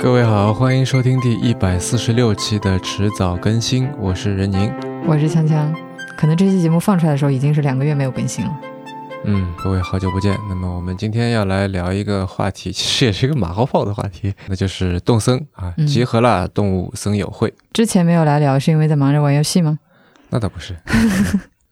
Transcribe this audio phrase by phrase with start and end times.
[0.00, 4.72] 各位好，欢迎收听第一百四十六期的迟早更新，我是任宁。
[5.04, 5.74] 我是锵锵，
[6.16, 8.60] 可能这期节目放出来的时候已经是两个月没有更新了。
[9.24, 10.38] 嗯，各位好久不见。
[10.48, 17.52] 那么我们今天要来聊一个话题，其实也是一个马后炮的话题，那就是动森啊，嗯集合了动物森友会。
[17.72, 19.80] 之前没有来聊，是因为在忙着玩游戏吗？
[20.30, 20.76] 那倒不是，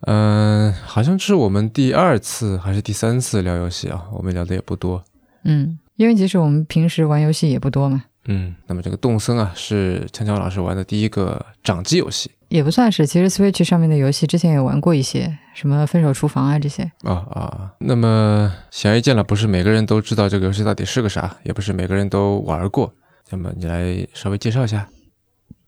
[0.01, 5.05] 嗯、 好像是我们第二次还是第三次聊游戏啊，我们聊的也不多。
[5.45, 13.07] 嗯，因为其实我们平时玩游戏也不多嘛，嗯，那么这个动森啊，是锵锵老师玩的第一个掌机游戏也不算是。
[13.07, 16.83] 其实 Switch 上面的游戏之前也玩过一些，什么《分手厨房》啊这些。
[17.03, 17.73] 啊啊。
[17.79, 22.93] 那么显而易见了，不是每个人都知道这个游戏到底是个啥，也不是每个人都玩过。
[23.31, 24.89] 那么你来稍微介绍一下。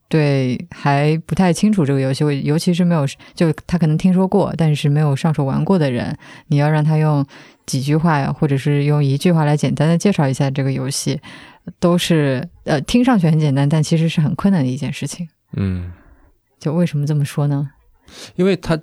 [0.09, 3.05] 对，还不太清楚这个游戏，我尤其是没有，
[3.35, 6.17] 就他可能听说过，但是没有上手玩过的人，
[6.47, 7.27] 你要让他用
[7.67, 11.21] 几句话呀，或者是用一句话来简单的介绍一下这个游戏，
[11.79, 15.29] 都是呃听上去很简单，但其实是很困难的一件事情。
[15.57, 15.93] 嗯，
[16.59, 17.71] 就为什么这么说呢？
[18.37, 18.79] 因为它，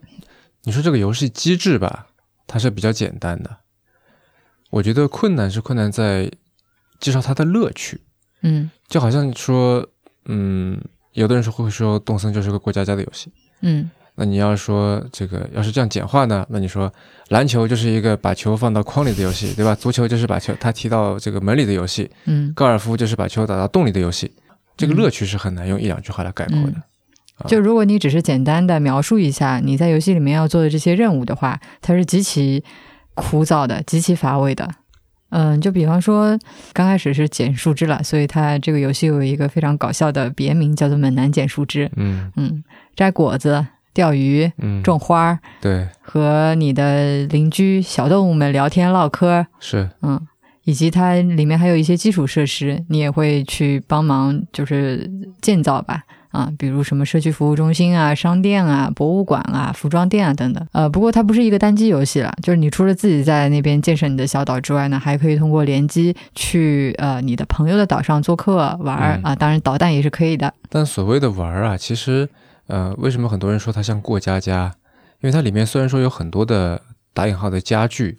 [0.64, 2.08] 你说这个游戏机制吧，
[2.48, 3.58] 它是比较简单的。
[4.72, 6.30] 我觉得困难是困难在
[7.00, 8.02] 介绍它的乐趣，
[8.42, 9.88] 嗯就好像说，
[10.26, 10.80] 嗯，
[11.14, 13.32] 有的人说会说动森就是个过家家的游戏。
[13.62, 16.46] 嗯那你要说这个要是这样简化呢？
[16.50, 16.92] 那你说
[17.30, 19.76] 篮球就是一个把球放到筐里的游戏，对吧？
[19.76, 24.32] 足球就是把球他踢到这个门里的游戏，嗯，高尔夫就是把球打到洞里的游戏。
[24.78, 26.78] 这个乐趣是很难用一两句话来概括的。
[27.38, 32.64] 啊就如果你只是简单的描述一下你在游戏里面要做的这些任务的话，它是极其
[33.14, 34.70] 枯燥的、极其乏味的。
[35.32, 36.40] 嗯，就比方说，
[36.72, 42.32] 刚开始是捡树枝了，所以它这个游戏有一个非常搞笑的别名，叫做“猛男捡树枝嗯”。
[42.38, 42.64] 嗯，
[42.96, 49.48] 摘果子、钓鱼、嗯，种花儿，对和你的邻居小动物们聊天唠嗑。
[49.60, 50.22] 是嗯，
[50.66, 55.10] 以及它里面还有一些基础设施，你也会去帮忙，就是
[55.42, 56.04] 建造吧。
[56.32, 60.68] 啊，比如什么社区服务中心啊、商店啊、博物馆啊、服装店啊等等。
[60.74, 69.36] 呃，不过它不是一个单机游戏了，就是你除了自己在那边建设你的小岛之外呢，还可以通过联机去呃你的朋友的岛上做客玩儿、嗯啊。
[69.38, 70.54] 当然，导弹也是可以的。
[70.68, 72.28] 但所谓的玩儿啊，其实，
[72.68, 74.76] 呃，为什么很多人说它像过家家？
[75.22, 76.82] 因为它里面虽然说有很多的
[77.14, 78.16] 打引号的家具，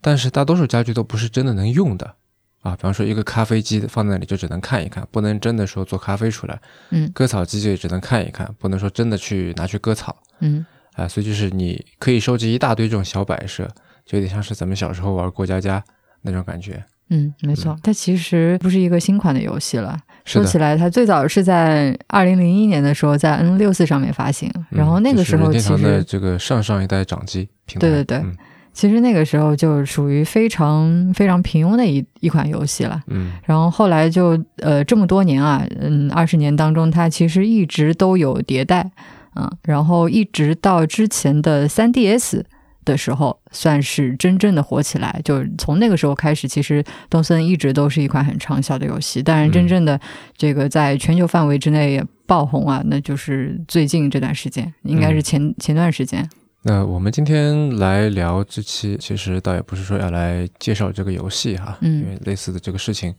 [0.00, 2.16] 但是大多数家具都不是真的能用的
[2.62, 2.74] 啊。
[2.74, 6.56] 比方说，一个咖啡机放在那里就只能看一看，不能真的说做咖啡出来；
[6.90, 10.64] 嗯割草机就只能看一看，不能说真的去拿去割草嗯
[10.94, 11.06] 啊。
[11.06, 13.68] 所以就是你可以收集一大堆这种小摆设，
[14.04, 15.84] 就有点像是咱们小时候玩过家家
[16.22, 16.82] 那种感觉。
[17.10, 19.98] 嗯，没错，它其实不是一个新款的游戏了。
[20.24, 28.18] 说起来，它最早是在二零零一年的时候在 N 六四上面发行，然后那个时候其实这个上上一代掌机平台，对对对。
[28.18, 28.36] 嗯
[28.72, 33.02] 其实那个时候就属于非常非常平庸的一一款游戏了。
[33.08, 33.32] 嗯。
[33.44, 38.88] 然后后来就呃这么多年啊，嗯，二十年当中，它其实一直都有迭代，
[39.34, 42.42] 嗯，然后一直到之前的 3DS
[42.84, 45.20] 的时候，算是真正的火起来。
[45.24, 49.22] 就是从那个时候开始，其实东森一直都是一款很畅销的游戏。
[49.22, 50.00] 当然，真正的
[50.36, 56.28] 这个在全球范围之内也爆红啊，那就是最近这段时间，应该是前、前段时间。
[56.62, 63.14] 那我们今天来聊这期，其实倒也不是说要来介绍这个游戏哈，嗯因为类似的这个事情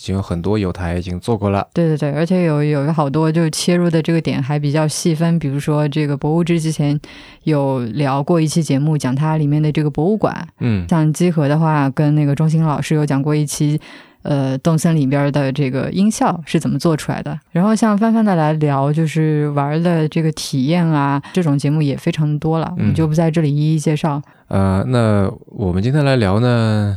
[0.00, 1.68] 已经有很多有台已经做过了。
[1.74, 6.98] 对对对，而且有有好多就切入的这个点还比较细分，比如说这个博物志之前
[7.44, 10.48] 有聊过一期节目，讲它里面的这个博物馆。
[10.60, 13.78] 嗯像集合的话，跟那个钟兴老师有讲过一期，
[14.22, 17.38] 呃，动森里边的这个音效是怎么做出来的。
[17.50, 24.22] 然后像泛泛的来聊，就是玩的这个体验啊，这种节目也非常多了，我们嗯就不在这里一一介绍。
[24.48, 26.96] 呃，那我们今天来聊呢，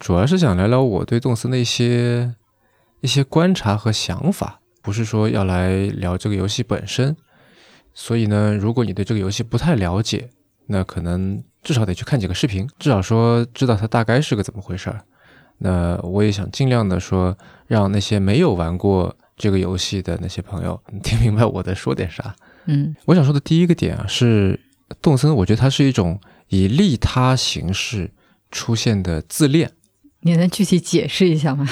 [0.00, 2.34] 主要是想聊聊我对动森的一些
[3.02, 7.14] 一些观察和想法，不是说要来聊这个游戏本身。
[7.92, 10.30] 所以呢，如果你对这个游戏不太了解，
[10.66, 15.02] 那可能至少得去看几个视频，至少说知道它大概是个怎么回事儿。
[15.58, 17.36] 那我也想尽量的说，
[17.66, 22.34] 让那些没有玩过这个游戏的那些朋友听明白我在说点啥。
[22.64, 24.58] 嗯我想说的第一个点啊，是
[25.02, 28.10] 动森，我觉得它是一种以利他形式
[28.50, 29.70] 出现的自恋。
[30.20, 31.66] 你能具体解释一下吗？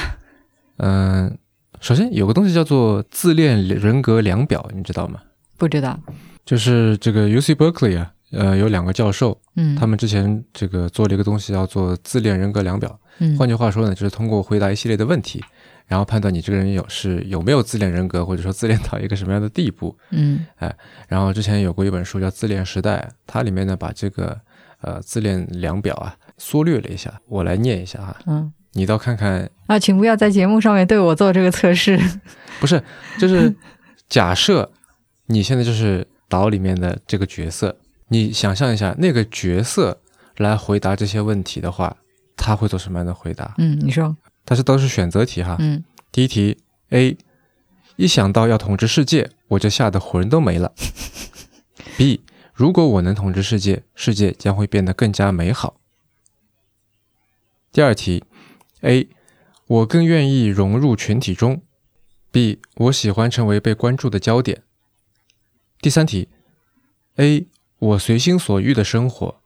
[0.78, 1.36] 嗯、
[1.80, 5.20] 首先有个东西叫做自恋人格量表，你知道吗？
[5.56, 5.98] 不知道。
[6.44, 12.98] 就是这个 UC Berkeley 啊，呃，有两个教授，嗯，他们之前这个做了一个东西叫做自恋人格量表。
[13.18, 15.44] 嗯换句话说呢，就是通过回答一系列的问题，
[15.86, 19.94] 然后判断你这个人有是有没有自恋人格，或者说自恋到一个什么样的地步。
[20.10, 20.74] 嗯哎
[21.08, 24.40] 然后之前有过一本书叫《自恋时代》，它里面呢把这个
[24.82, 28.16] 呃自恋量表啊缩略了一下，我来念一下哈。
[28.26, 31.98] 嗯你倒看看，啊，请不要在节目上面对我做这个测试。
[32.60, 32.80] 不是，
[33.18, 33.52] 就是
[34.08, 34.70] 假设
[35.26, 37.76] 你现在就是岛里面的这个角色，
[38.08, 39.98] 你想象一下那个角色
[40.36, 41.96] 来回答这些问题的话，
[42.36, 43.54] 他会做什么样的回答？
[43.58, 44.14] 嗯，你说，
[44.44, 45.56] 但是都是选择题哈。
[45.58, 45.82] 嗯
[46.12, 46.58] 第一题
[46.90, 47.16] A，
[47.96, 50.72] 一想到要统治世界，我就吓得魂都没了。
[51.96, 52.20] B，
[52.52, 55.80] 如果我能统治世界，世界将会变得更加美好。
[57.78, 58.24] 第二题
[58.80, 59.08] A，
[59.68, 61.62] 我更愿意融入群体中。
[62.32, 64.64] B，我喜欢成为被关注的焦点。
[65.80, 66.28] 第三题
[67.18, 67.46] A，
[67.78, 69.40] 我随心所欲的生活。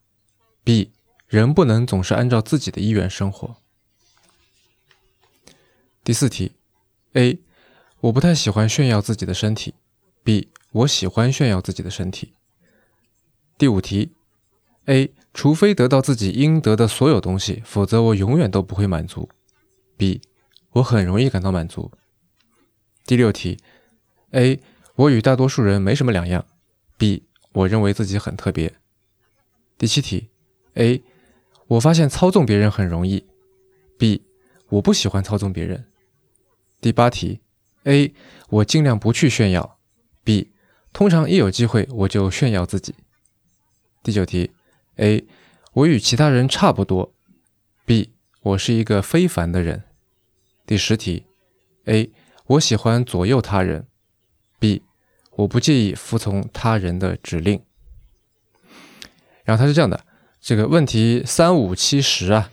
[0.64, 0.92] B，
[1.26, 3.58] 人不能总是按照自己的意愿生活。
[6.02, 6.52] 第四题
[7.12, 7.38] ，A，
[8.00, 9.74] 我不太喜欢炫耀自己的身体
[10.24, 12.32] ；B，我喜欢炫耀自己的身体。
[13.58, 14.14] 第五题
[14.86, 19.28] ，A，除非得到自己应得的所有东西，否则我永远都不会满足
[19.96, 20.20] ；B，
[20.72, 21.90] 我很容易感到满足。
[23.06, 23.58] 第六题
[24.32, 24.60] ，A，
[24.94, 26.44] 我与大多数人没什么两样
[26.98, 28.74] ；B，我认为自己很特别。
[29.78, 30.28] 第七题
[30.74, 31.02] ，A，
[31.66, 33.26] 我发现操纵别人很容易
[33.98, 34.22] ；B，
[34.68, 35.86] 我不喜欢操纵别人。
[36.80, 37.40] 第八题
[37.84, 38.14] ，A，
[38.48, 39.78] 我尽量不去炫耀
[40.24, 40.48] ；B，
[40.92, 42.94] 通常一有机会我就炫耀自己。
[44.02, 44.50] 第九题
[44.96, 45.26] ，A，
[45.72, 47.14] 我与其他人差不多
[47.86, 48.10] ；B，
[48.42, 49.84] 我是一个非凡的人。
[50.66, 51.24] 第十题
[51.86, 52.12] ，A，
[52.46, 53.86] 我喜欢左右他人
[54.60, 54.82] ；B，
[55.36, 57.62] 我不介意服从他人的指令。
[59.44, 60.04] 然后它是这样的，
[60.40, 62.50] 这个问题三五七十啊，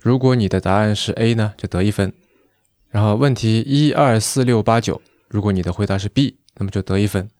[0.00, 2.12] 如果你的答案是 A 呢，就得一分。
[2.90, 7.30] 然后问题一二四六八九，如果你的回答是 B，那么就得一分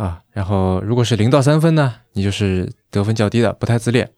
[0.00, 0.20] 啊。
[0.32, 4.08] 然后如果是零到三分呢，你就是得分较低的，不太自恋。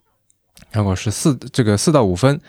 [0.72, 2.40] 如果是四这个四到五分，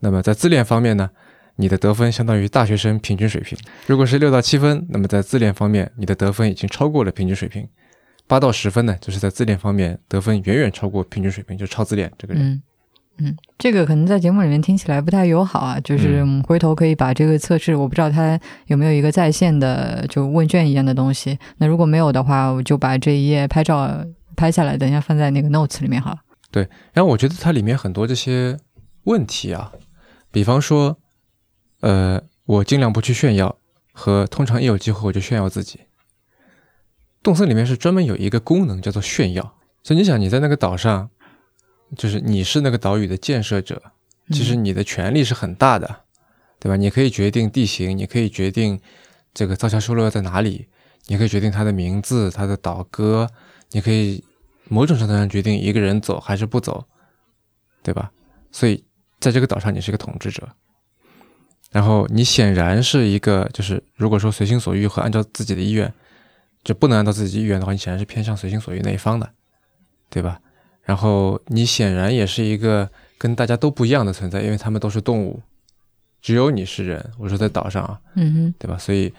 [0.00, 1.10] 那么在自恋方面呢，
[1.56, 3.58] 你的得分相当于大学生平均水平。
[3.86, 7.68] 如果是六到七分，那么在自恋方面，你的得分已经超过了平均水平。
[8.26, 12.62] 八到十分呢，就是在自恋方面得分远远超过平均水平，就超自恋这个人。
[13.20, 21.36] 嗯，这个可能在节目里面听起来不太友好啊，就是回头可以把这个测试，我不知道它有没有一个在线的就问卷一样的东西。
[21.56, 24.04] 那如果没有的话，我就把这一页拍照
[24.36, 26.18] 拍下来，等一下放在那个 notes 里面好了。
[26.50, 28.56] 对然后我觉得它里面很多这些
[29.04, 29.72] 问题啊，
[30.30, 30.96] 比方说，
[31.80, 33.56] 呃，我尽量不去炫耀，
[33.92, 35.80] 和通常一有机会我就炫耀自己。
[37.20, 41.10] 动森里面是专门有一个功能叫做炫耀，所以你想你在那个岛上，
[41.96, 43.82] 就是你是那个岛屿的建设者，
[44.30, 46.02] 其实你的权力是很大的，
[46.58, 46.76] 对吧？
[46.76, 48.78] 你可以决定地形，你可以决定
[49.32, 50.68] 这个造桥修路要在哪里，
[51.06, 53.28] 你可以决定它的名字、它的岛歌，
[53.70, 54.22] 你可以
[54.64, 56.84] 某种程度上决定一个人走还是不走，
[57.82, 58.10] 对吧？
[58.52, 58.84] 所以
[59.18, 60.48] 在这个岛上，你是一个统治者，
[61.70, 65.92] 然后你显然是一个，就是如果说随心所欲和按照自己的意愿，
[66.64, 69.30] 就不能按照自己意愿的话，你显然是偏向随心所欲那一方的，
[70.10, 70.40] 对吧？
[70.88, 72.88] 然后你显然也是一个
[73.18, 75.38] 跟大家都不一样的存在，因为他们都是动物，
[76.22, 77.10] 只有你是人。
[77.18, 78.78] 我说在岛上啊，嗯哼，对吧？
[78.78, 79.12] 所以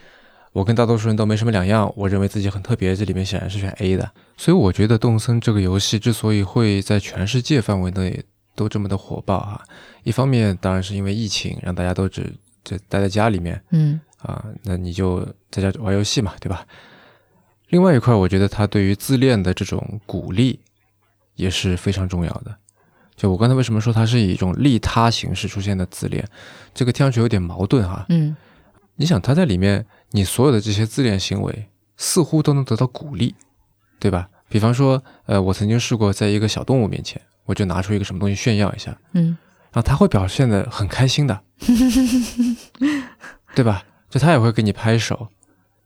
[0.52, 2.96] 我跟大多数人都没什么两样，我认为自己很特别。
[2.96, 8.24] 这里面显然是选 A 的，所以我觉得动森这个游戏之所以会在全世界范围内
[8.56, 9.64] 都这么的火爆哈，
[10.02, 12.34] 一方面当然是因为疫情让大家都只
[12.64, 16.66] 就待在家里面嗯啊，那你就在家玩游戏嘛，对吧？
[17.68, 20.60] 另外一块，我觉得他对于自恋的这种鼓励
[21.40, 22.56] 也是非常重要的。
[23.16, 26.24] 就我刚才为什么说它是以一种利他形式出现的自恋，
[26.74, 28.06] 这个听上去有点矛盾哈。
[28.10, 28.36] 嗯
[28.96, 33.34] 你想，他在里面，你所有的这些自恋行为似乎都能得到鼓励，
[33.98, 34.30] 对吧？
[34.50, 39.38] 比方说，呃，我曾经试过在一个小动物面前，我就拿出一个什么东西炫耀一下，嗯
[39.72, 41.42] 然后他会表现的很开心的，
[43.56, 43.84] 对吧？
[44.10, 45.30] 就他也会给你拍手，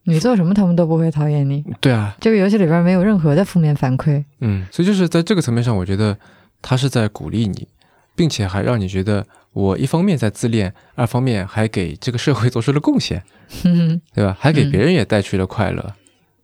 [0.06, 1.64] 你做什么他们都不会讨厌你。
[1.80, 4.24] 对啊，这个游戏里边没有任何的负面反馈。
[4.40, 6.18] 嗯，所以就是在这个层面上，我觉得
[6.62, 7.68] 他是在鼓励你，
[8.16, 13.24] 并且还让你觉得我一方面在自恋，二方面还给这个社会做出了贡献，
[13.64, 14.36] 嗯对吧？
[14.40, 15.94] 还给别人也带去了快乐，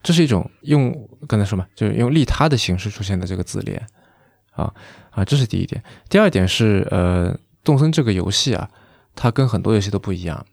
[0.01, 0.95] 这是一种用
[1.27, 3.85] 刚才说嘛，就是用利他的形式出现的这个自恋，
[4.51, 4.73] 啊
[5.11, 5.83] 啊，这是第一点。
[6.07, 8.69] 第二点是，呃，动森这个游戏啊，
[9.15, 10.45] 它跟很多游戏都不一样，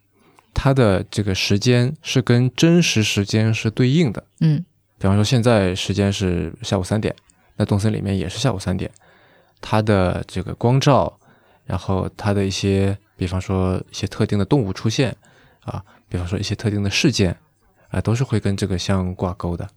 [0.59, 4.23] 它的这个时间是跟真实时间是对应的。
[4.39, 4.65] 嗯
[4.97, 7.15] 比方说现在时间是下午三点，
[7.57, 8.89] 那动森里面也是下午三点，
[9.61, 11.19] 它的这个光照，
[11.65, 15.15] 然后它的一些，比方说一些特定的动物出现
[15.59, 17.37] 啊，比方说一些特定的事件
[17.89, 19.69] 啊，都是会跟这个相挂钩的。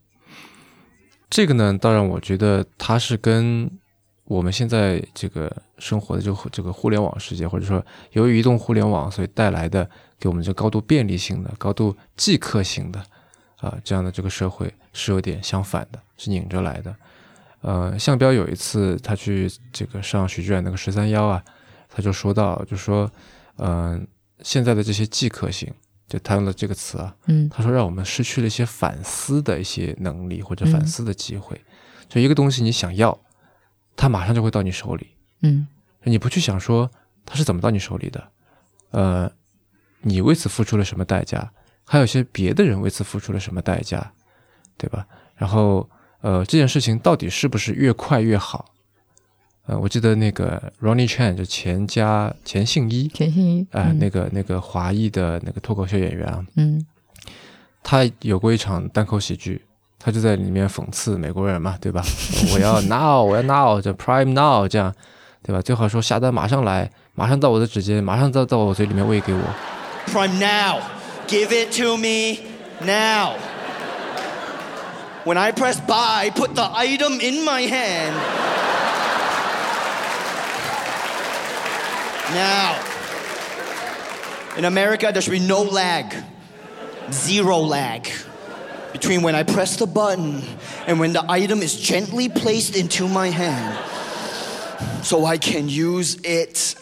[1.28, 3.70] 这个呢，倒让我觉得它是跟
[4.25, 9.87] 我们现在这个生活的这个这个互联网世界，或者说由于移动互联网所以带来的
[10.21, 13.03] 给我们这高度便利性的、高度即刻性的
[13.57, 16.95] 啊这样的这个社会是有点相反的，是拧着来的。
[17.62, 21.43] 呃，项彪有一次他去这个上许志远那个十三幺啊，
[21.89, 23.11] 他就说到，就说，
[23.57, 24.07] 嗯、
[24.43, 25.71] 现在的这些即刻性，
[26.09, 31.61] 就他用了这个词啊，嗯他说让我们失去了一些反思的一些能力或者嗯反思的机会。
[32.09, 33.19] 就一个东西你想要，
[33.95, 35.09] 它马上就会到你手里，
[35.43, 35.67] 嗯
[36.05, 36.91] 你不去想说
[37.27, 38.29] 它是怎么到你手里的，
[38.91, 39.31] 呃，
[40.02, 41.50] 你为此付出了什么代价，
[41.85, 44.12] 还有一些别的人为此付出了什么代价，
[44.76, 45.07] 对吧？
[45.37, 45.88] 然后
[46.21, 48.66] 呃，这件事情到底是不是越快越好？
[49.66, 56.85] 呃，我记得那个 Ronnie Chan 就钱家钱信一，钱信一，啊、嗯那个那个华裔的那个脱口秀演员啊，嗯
[57.83, 59.64] 他有过一场单口喜剧，
[59.99, 62.02] 他就在里面讽刺美国人嘛，对吧？
[62.52, 64.92] 我要 now，我要 now，这 prime now，这样，
[65.42, 65.62] 对吧？
[65.62, 69.40] 最好说下单马上来，马上到我的指尖，马上到到我嘴里面喂给我。
[70.07, 70.99] Prime now.
[71.28, 72.45] Give it to me
[72.83, 73.38] now.
[75.25, 78.16] When I press buy, put the item in my hand.
[82.35, 82.87] Now.
[84.57, 86.14] In America, there should be no lag.
[87.12, 88.09] Zero lag.
[88.92, 90.42] Between when I press the button
[90.87, 93.78] and when the item is gently placed into my hand.
[95.04, 96.75] So I can use it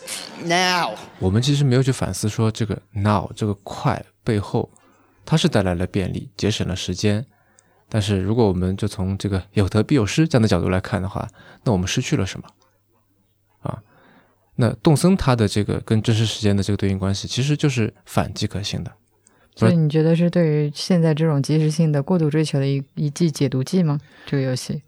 [0.44, 0.96] now.
[1.18, 4.70] 我们其实没有去反思说这个 now 这个快背后，
[5.24, 7.24] 它是带来了便利，节省了时间。
[7.88, 11.26] 但是如果我们就从这个有得必有失这样的角度来看的话，
[11.64, 12.46] 那我们失去了什么？
[13.60, 13.82] 啊，
[14.56, 18.92] 那动森它的这个跟真实时间的这个对应关系，其实就是反即可性的。
[19.56, 23.98] 所以你觉得是对于现在这种即时性的过度追求的一一剂解毒剂吗？
[24.24, 24.82] 这个游戏，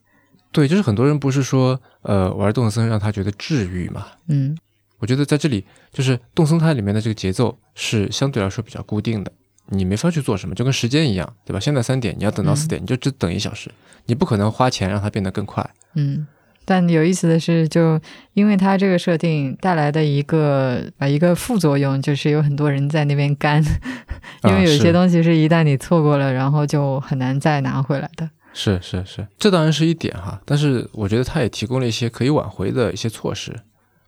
[0.52, 4.06] 对，就是很多人不是说，呃，玩动森让他觉得治愈嘛？
[4.28, 4.56] 嗯
[5.00, 9.32] 我觉得在这里，就是动森它里面的这个节奏是相对来说比较固定的，
[9.70, 11.58] 你没法去做什么，就跟时间一样，对吧？
[11.58, 13.68] 现在三点，你要等到四点，你就只等一小时，
[14.06, 15.68] 你不可能花钱让它变得更快。
[15.94, 16.26] 嗯。
[16.66, 18.00] 但有意思的是，就
[18.32, 23.60] 因为它这个设定带来的一个啊一个副作用，就是有很多人在那边干，
[24.44, 28.30] 因为有一些东西是一旦你错过了，然后就很难再拿回来的。
[28.52, 33.52] 是是是，这当然是一点哈，但是我觉得它也提供了一些可以挽回的一些措施，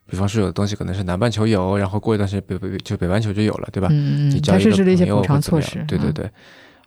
[0.06, 3.88] 比方说有的东西可能是南半球有，然后过一段时间北北就北半球就有了，对吧？
[3.90, 5.82] 嗯嗯，你交一个它实施了一些补偿措施。
[5.88, 6.30] 对对嗯，对，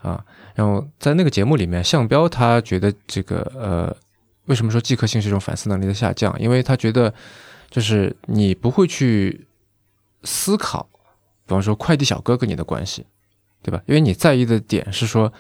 [0.02, 3.96] 啊，然后在那个节目里面，向彪他觉得这个呃，
[4.46, 6.40] 为什么说即刻性是一种反思能力的下降？
[6.40, 7.12] 因为他觉得
[7.72, 9.48] 就是你不会去
[10.24, 10.88] 思考，
[11.46, 13.06] 比方说快递小哥跟你的关系，
[13.64, 13.82] 对吧？
[13.88, 15.32] 因为你在意的点是说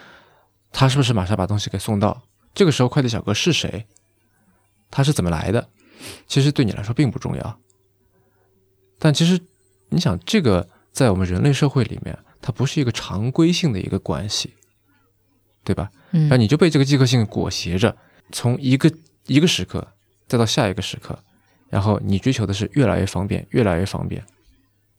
[0.72, 3.86] 他是不是马上把东西给送到，这个时候快递小哥是谁，
[4.90, 5.68] 他是怎么来的，
[6.26, 7.60] 其实对你来说并不重要。
[9.00, 9.40] 但其实
[9.90, 14.54] 你想，这个在我们人类社会里面，它不是一个常规性的一个关系，
[15.64, 15.92] 对吧？
[16.12, 17.96] 嗯那你就被这个即刻性裹挟着，
[18.32, 18.92] 从一个
[19.28, 19.86] 一个时刻
[20.28, 21.18] 再到下一个时刻，
[21.70, 24.24] 然后你追求的是越来越方便，越来越方便，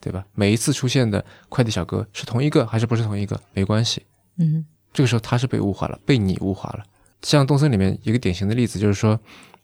[0.00, 0.24] 对吧？
[0.34, 4.02] 每一次出现的快递小哥是同一个还是不是同一个没关系，
[4.36, 6.84] 嗯这个时候他是被物化了，被你物化了。
[7.22, 9.18] 像动森里面一个典型的例子就是说，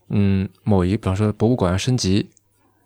[0.09, 2.29] 嗯，某一比方说博物馆要升级，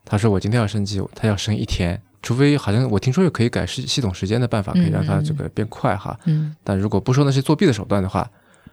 [0.10, 6.18] 他说我今天要升级，他要升一天，除非好像我听说有可以改系系统时间的办法，可以让它这个变快哈。
[6.26, 8.30] 嗯，但如果不说那些作弊的手段的话，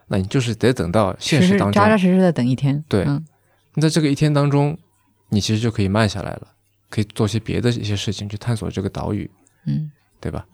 [0.07, 2.83] 那你就是得等到现实当中扎，扎实实的等一天。
[2.89, 3.25] 对嗯
[3.75, 4.79] 那在这个一天当中，
[5.31, 6.49] 你其实就可以慢下来了，
[6.89, 9.29] 可以做些别的一些事情去探索这个岛屿，
[9.67, 10.47] 嗯对吧？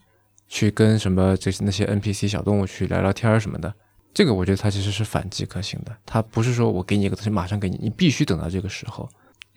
[0.48, 3.72] 去跟什么这些那些 NPC 小动物去聊聊天什么的，
[4.14, 9.06] 这个我觉得它其实是反即可行的，它不是说我给你一个东西马上给你，你必须等到这个时候。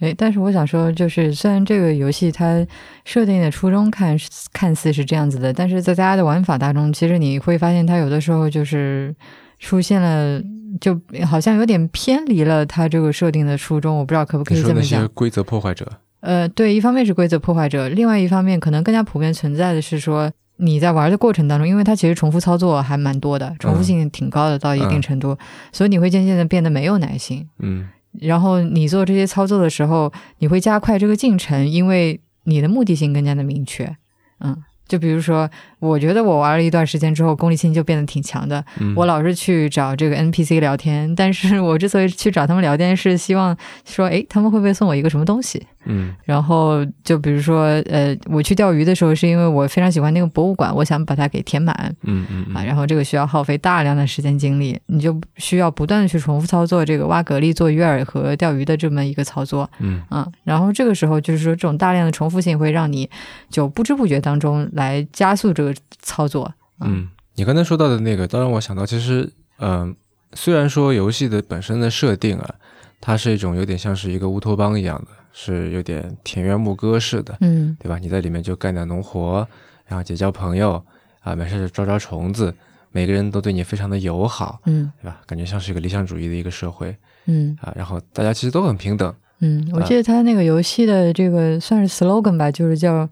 [0.04, 2.66] 诶，但是我想说，就是虽然这个游戏它
[3.06, 4.18] 设定的初衷看
[4.52, 9.16] 看似是这样子的，但是在大家的玩法当中，其实你会发现它有的时候就是
[9.60, 10.42] 出现了，
[10.82, 13.98] 就好像有点偏离了它这个设定的初衷。
[13.98, 15.02] 我不知道可不可以这么讲。
[15.02, 25.38] 些规则破坏者，呃，对，一方面是规则破坏者，另外一方面可能更加普遍存在的是说，你在玩的过程当中，因为它其实重复操作还蛮多的，重复性挺高的，到一定嗯程度，
[25.72, 27.48] 所以你会渐渐的变得没有耐心。
[27.60, 27.88] 嗯
[28.20, 33.96] 然后你做这些操作的时候，你会加快这个进程，因为你的目的性更加的明确。
[34.40, 35.50] 嗯，就比如说，
[35.80, 38.64] 我觉得我玩了一段时间之后，功利性就变得挺强的。
[38.80, 45.66] 嗯我老是去找这个 NPC 聊天，但是我之所以去找他们聊天，是希望说，诶，他们会不会送我一个什么东西？
[45.86, 52.64] 嗯然后就比如说，呃，我去钓鱼的时候，是因为我非常喜欢那个博物馆，我想把它给填满嗯嗯啊。
[52.64, 59.70] 嗯然后这个需要耗费大量的时间精力，你就需要不断的去重复操作这个挖蛤蜊、做鱼饵和钓鱼的这么一个操作。
[59.80, 63.10] 嗯啊，然后这个时候就是说，这种大量的重复性会让你
[63.50, 66.54] 就不知不觉当中来加速这个操作。
[66.82, 69.96] 嗯，你刚才说到的那个，倒让我想到，其实，嗯、
[70.34, 72.56] 虽然说游戏的本身的设定啊，
[73.00, 77.98] 它是一种有点像是一个乌托邦一样的，是有点田园牧歌式的，嗯对吧？
[77.98, 79.48] 你在里面就干点农活，
[79.86, 80.84] 然后结交朋友
[81.22, 82.54] 啊，没事就抓抓虫子，
[82.92, 85.22] 每个人都对你非常的友好，嗯对吧？
[85.26, 86.94] 感觉像是一个理想主义的一个社会
[87.28, 93.08] 嗯啊，然后大家其实都很平等，嗯，我啊记得他那个游戏的这个算是 slogan 吧，就是叫。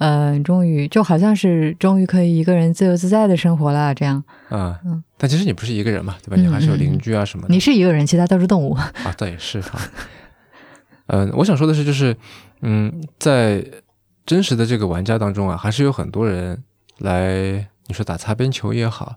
[0.00, 4.24] 呃，终于就好像是终于可以一个人自由自在的生活了，这样。
[4.48, 6.40] 啊，嗯但其实你不是一个人嘛，对吧？
[6.40, 7.52] 你还是有嗯嗯邻居啊什么的。
[7.52, 8.72] 你是一个人，其他都是动物。
[8.72, 9.78] 啊，倒也是哈。
[11.08, 12.16] 嗯、我想说的是，就是
[12.62, 13.62] 嗯，在
[14.24, 16.64] 真实的这个玩家当中啊，还是有很多人
[17.00, 19.16] 来，你说打擦边球也好，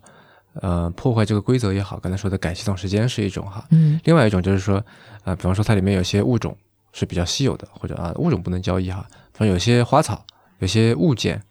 [0.55, 3.63] 呃，破坏这个规则也好，刚才说的改系统时间是一种哈。
[3.71, 4.83] 嗯另外一种就是说，
[5.23, 6.57] 啊、比方说它里面有些物种
[6.91, 10.25] 是比较稀有的，或者啊物种不能交易哈，反正有些花草、
[10.59, 11.41] 有些物件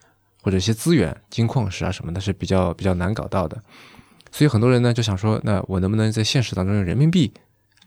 [0.42, 3.60] 或者一些资源、金矿石啊什么的，是比较比较难搞到的。
[4.30, 7.32] 所以很多人呢就想说，那我能不能在现实当中用人民币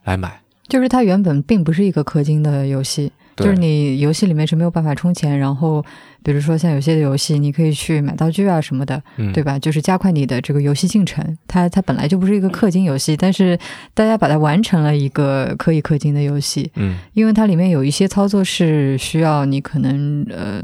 [0.03, 0.41] 来买？
[0.67, 5.83] 就是它原本并不是一个氪金的游戏，就是你游戏里面是没有办法充钱，然后
[6.23, 9.59] 比如说像有些的游戏，你可以去买道具啊什么的，嗯，对吧？
[9.59, 11.37] 就是加快你的这个游戏进程。
[11.47, 13.59] 它它本来就不是一个氪金游戏，但是
[13.93, 20.63] 大家把它完成了一个可以氪金的游戏，嗯因为它里面有一些操作是需要你可能呃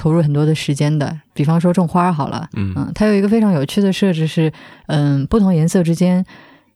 [0.00, 4.50] 投入很多的时间的，比方说种花好了，嗯嗯，它有一个非常有趣的设置是，
[4.86, 6.24] 嗯，不同颜色之间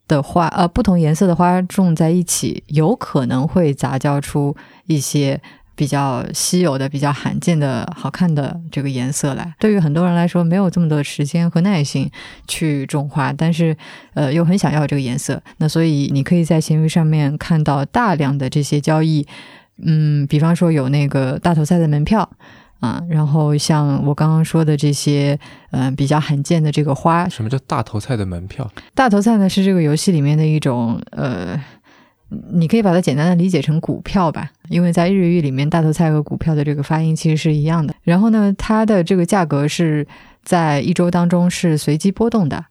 [0.07, 4.55] 的花，呃，不同颜色的花种在一起，有可能会杂交出
[4.85, 5.41] 一些
[5.75, 9.55] 比较稀有的、比较罕见的好看的这个颜色来。
[9.59, 12.11] 对于很多人来说，没有这么多时间和耐心
[12.47, 13.75] 去种花，但是
[14.13, 19.27] 呃，又很想要这个颜色，那所以你可以在闲鱼上面看到大量的这些交易。
[19.83, 22.31] 嗯，比方说有那个大头菜的门票，
[22.85, 25.39] 啊，然后像我刚刚说的这些，
[25.71, 28.71] 呃，比较罕见的这个花，什么叫大头菜的门票？
[28.95, 31.59] 大头菜呢是这个游戏里面的一种，呃，
[32.53, 37.95] 你可以把它简单的理解成股票吧，因为在日语里面，大头菜和股票的这个发音其实是一样的。
[38.03, 40.07] 然后呢，它的这个价格是
[40.43, 42.63] 在一周当中是随机波动的。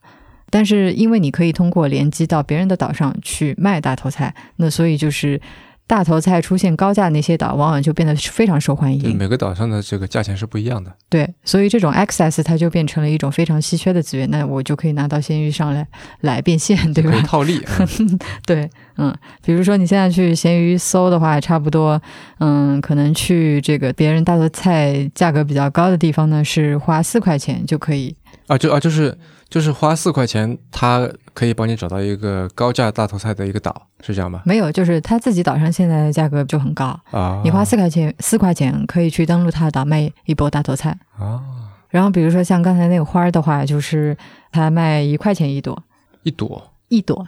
[0.50, 5.40] 但是因为你可以通过联机到别人的岛上去卖大头菜，那所以就是
[5.86, 8.98] 大头菜出现高价那些岛，往往就变得非常受欢迎。
[8.98, 10.90] 就是每个岛上的这个价钱是不一样的。
[11.10, 15.86] 对，所以这种 access 它就变成了一种非常稀缺的资源，那我就可以拿到闲鱼上来
[16.20, 17.22] 来变现，对吧可以？
[17.22, 17.62] 套利。
[17.98, 22.00] 嗯 对，嗯，比如说你现在去闲鱼搜的话，差不多，
[22.38, 28.16] 嗯，可能去这个别人大头菜价格比较高的地方呢，是花四块钱就可以。
[28.46, 29.16] 啊，就啊，就是
[29.48, 34.42] 就是花四块钱，他可以帮你找到一个高价大头菜的一个岛，是这样吗？
[34.44, 40.90] 没有，就是他自己岛上现在的价格就很高，啊，你花四块钱，四块钱可以去登录他的岛卖一波大头菜。
[41.18, 41.42] 啊，
[41.88, 44.16] 然后比如说像刚才那个花儿的话，就是
[44.52, 45.82] 他卖一块钱一朵，
[46.22, 47.26] 一朵，一朵。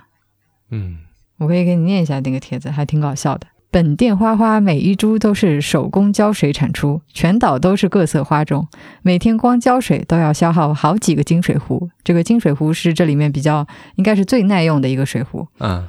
[0.71, 0.99] 嗯，
[1.39, 3.47] 我可以给你念一下那个帖子，还挺搞笑的。
[3.71, 8.69] 本店花花每一株都是手工浇水产出，全岛都是各色花种，
[9.03, 11.91] 每天光浇水都要消耗好几个金水壶。
[12.03, 15.47] 这个金水壶是这里面比较应该是最耐用的一个水壶。
[15.61, 15.87] 嗯，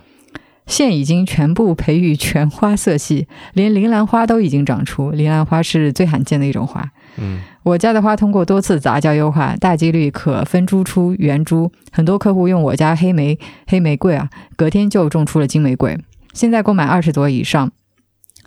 [0.65, 5.11] 现已经全部培育全花色系，连铃兰花都已经长出。
[5.11, 6.91] 铃兰花是最罕见的一种花。
[7.19, 11.71] 嗯我家的花通过多次杂交优化，大几率可分株出圆株。
[11.91, 13.37] 很多客户用我家黑莓
[13.67, 15.97] 黑玫瑰啊，隔天就种出了金玫瑰。
[16.37, 17.71] 现在购买二十朵以上，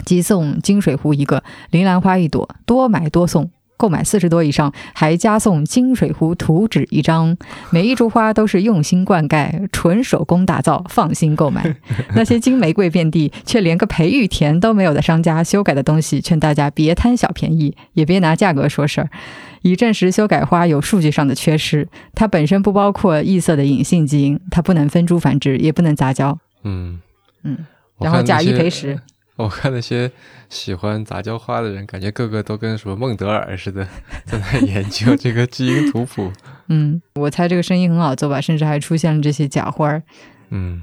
[0.07, 3.50] 即送金水壶一个，铃兰花一朵，多买多送。
[3.76, 7.37] 购买四十朵以上，还加送金水壶图纸一张。
[7.70, 11.74] 每一株花都是用心灌溉，纯手工打造，放心购买。
[12.14, 19.09] 那些金玫瑰遍地，却连个培育田都没有的商家修改的东西，劝大家别贪小便宜，也别拿价格说事儿。
[19.62, 26.38] 以证实修改花有数据上的缺失，它本身不包括异色的隐性基因，它不能分株繁殖，也不能杂交。
[26.64, 27.00] 嗯
[27.44, 28.99] 嗯，我然后假一赔十。
[29.37, 30.11] 我看那些
[30.51, 33.89] 喜欢杂交花的人，感觉个个都跟什么孟德尔似的，
[34.27, 36.31] 在那研究这个基因图谱。
[36.69, 40.03] 嗯，我猜这个生意很好做吧，甚至还出现了这些假花儿。
[40.51, 40.83] 嗯，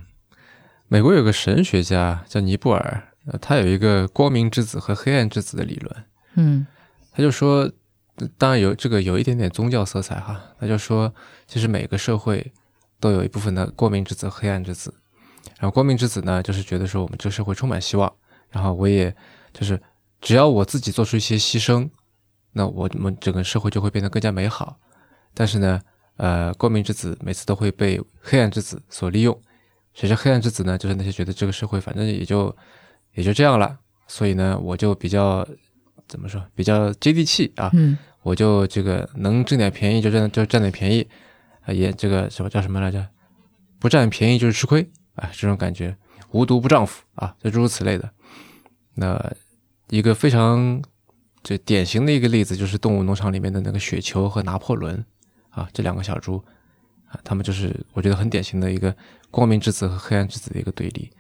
[0.87, 5.95] 美国有个神学家叫尼布尔，呃，他有一个光明之子和黑暗之子的理论。
[6.35, 6.65] 嗯
[7.13, 7.71] 他就说，
[8.39, 11.13] 当然有这个有一点点宗教色彩哈，他就说，
[11.45, 12.51] 其实每个社会
[12.99, 14.95] 都有一部分的光明之子、黑暗之子。
[15.59, 18.11] 然后光明之子呢，就是觉得说我们这个社会充满希望，
[18.49, 19.15] 然后我也
[19.53, 19.81] 就是
[20.21, 21.89] 只要我自己做出一些牺牲，
[22.53, 24.77] 那我们整个社会就会变得更加美好。
[25.33, 25.81] 但是呢，
[26.17, 29.39] 呃，光明之子每次都会被黑暗之子所利用。
[29.93, 30.77] 谁是黑暗之子呢？
[30.77, 32.55] 就是那些觉得这个社会反正也就
[33.13, 35.47] 也就这样了，所以呢，我就比较。
[36.07, 37.69] 怎么说比较接地气啊？
[37.73, 41.05] 嗯，我就这个能挣点便宜就占就占点便宜，
[41.65, 43.05] 啊也这个什么叫什么来着？
[43.77, 45.95] 不占便宜就是吃亏啊，这种感觉，
[46.31, 48.09] 无毒不丈夫啊，就诸如此类的。
[48.95, 49.21] 那
[49.89, 50.81] 一个非常
[51.43, 55.05] 这典型的一个例子就是动物农场里面的那个雪球和拿破仑
[55.49, 56.43] 啊，这两个小猪
[57.09, 58.95] 啊，他们就是我觉得很典型的一个
[59.29, 61.11] 光明之子和黑暗之子的一个对立。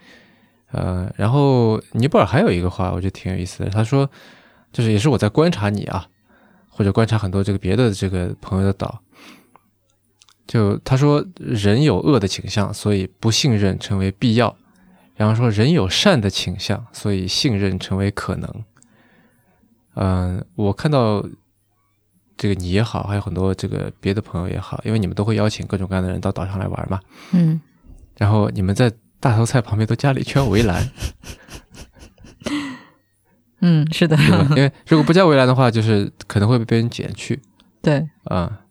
[0.71, 4.09] 呃，然后尼泊尔还有一个话，我觉得挺有意思的，他说。
[4.73, 6.05] 就是也是我在观察你啊，
[6.69, 9.01] 或者观察很多这个别的这个朋友的岛。
[10.47, 14.55] 就他说人有恶的倾向，所以不信任成为必要；
[15.15, 18.63] 然后说人有善的倾向，所以信任成为可能。
[19.95, 21.27] 嗯，我看到
[22.37, 27.01] 这个你也好，还有很多这个别的朋友也好，因为你们都会邀请各种各样的人到岛上来玩嘛。
[27.33, 27.59] 嗯。
[28.17, 30.89] 然后你们在大头菜旁边都加了一圈围栏。
[33.59, 34.15] 嗯，是的，
[34.51, 37.41] 因为如果不加围栏的话，就是可能会被别人捡去。
[37.81, 38.61] 对，啊，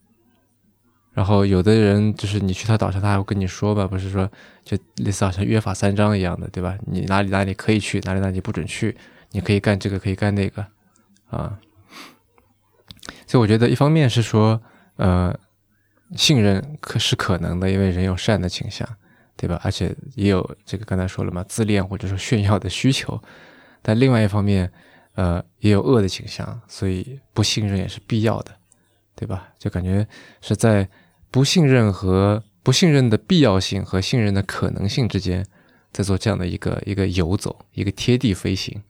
[1.16, 4.30] 然后有的人就是你去他岛上，他还会跟你说吧，不是说
[4.62, 6.76] 就类似好像约法三章一样的，对吧？
[6.84, 8.94] 你哪里哪里可以去，哪里哪里不准去，
[9.30, 10.60] 你可以干这个，可以干那个，
[11.30, 11.58] 啊。
[13.26, 14.60] 所以我觉得一方面是说，
[14.96, 15.34] 呃，
[16.16, 18.86] 信任可是可能的，因为人有善的倾向，
[19.38, 19.58] 对吧？
[19.64, 23.18] 而且也有这个刚才说了嘛，自恋或者说炫耀的需求。
[23.80, 24.70] 但另外一方面，
[25.14, 28.52] 呃，也有恶的倾向，所以不信任也是必要的，
[29.14, 29.48] 对吧？
[29.58, 30.06] 就感觉
[30.42, 30.86] 是在
[31.36, 35.44] 不信任和不信任的必要性和信任的可能性之间，
[35.92, 38.82] 在做这样的一个一个游走，一个贴地飞行，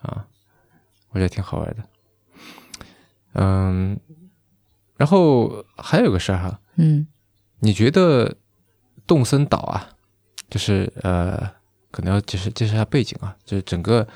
[0.00, 0.24] 啊，
[1.10, 1.76] 我觉得挺好玩的。
[3.34, 4.00] 嗯，
[4.96, 7.06] 然后还有个事儿哈，嗯，
[7.58, 8.34] 你觉得
[9.06, 9.90] 动森岛啊，
[10.48, 11.50] 就是呃。
[11.90, 14.06] 可能要解释介绍一下背景啊，就是整个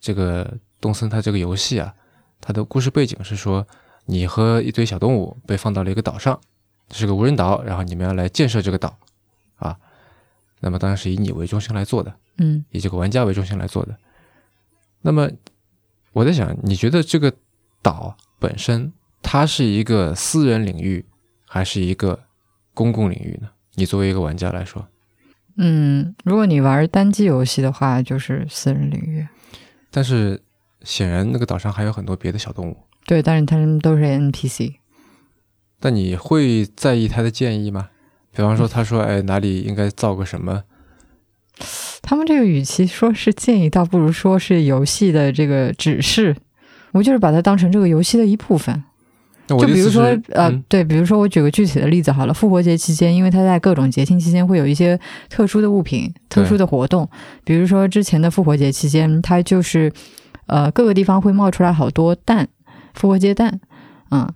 [0.00, 1.92] 这个动森它这个游戏啊，
[2.40, 3.66] 它的故事背景是说，
[4.06, 6.40] 你和一堆小动物被放到了一个岛上，
[6.90, 8.98] 是个无人岛，然后你们要来建设这个岛
[9.56, 9.76] 啊，
[10.60, 13.96] 那么当然是以你为中心来做的，嗯，以这个玩家为中心来做的。
[15.02, 15.30] 那么
[16.12, 17.32] 我在想，你觉得这个
[17.82, 21.04] 岛本身它是一个私人领域
[21.46, 22.18] 还是一个
[22.74, 23.48] 公共领域呢？
[23.74, 24.86] 你作为一个玩家来说。
[25.56, 29.26] 嗯，如果你玩单机游戏的话，就是私人领域。
[29.90, 30.40] 但是
[30.82, 32.76] 显然那个岛上还有很多别的小动物。
[33.06, 34.74] 对，但是他们都是 NPC。
[35.80, 37.88] 但你会在意他的建议吗？
[38.32, 40.62] 比方说，他说：“哎，哪里应该造个什么？”
[42.02, 46.36] 他们这个与其说是建议，倒不如说是游戏的这个指示。
[46.92, 48.84] 我就是把它当成这个游戏的一部分。
[49.48, 52.32] 就比如说，呃，对，比如说我举个具体的例子好了。
[52.32, 57.08] 复活节期间，因为它在各种节庆期间会有一些特殊的物品、特殊的活动。
[57.42, 59.92] 比如说之前的复活节期间，它就是，
[60.46, 62.46] 呃，各个地方会冒出来好多蛋，
[62.94, 63.60] 复活节蛋，
[64.12, 64.32] 嗯，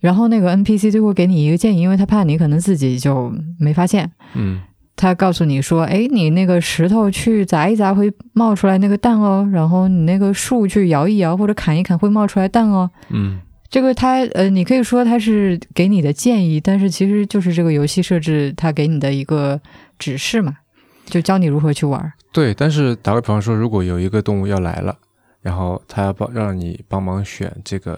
[0.00, 4.60] 然后那个 NPC 就会给你一个建议，因为他怕你可能自己就没发现，嗯，
[4.96, 13.40] 他告诉你说，哎，你那个石头去砸一砸会冒出来那个蛋哦，然后你那个树去摇一摇或者砍一砍会冒出来蛋哦，嗯。
[13.70, 19.60] 这个他呃，你可以说他是给你的建议，但是其实就是这个游戏设置他给你的一个
[19.96, 20.56] 指示嘛，
[21.04, 22.12] 就教你如何去玩。
[22.32, 24.96] 对，但是打个比方说，如果有一个动物要来了，
[25.40, 27.96] 然后他要帮让你帮忙选这个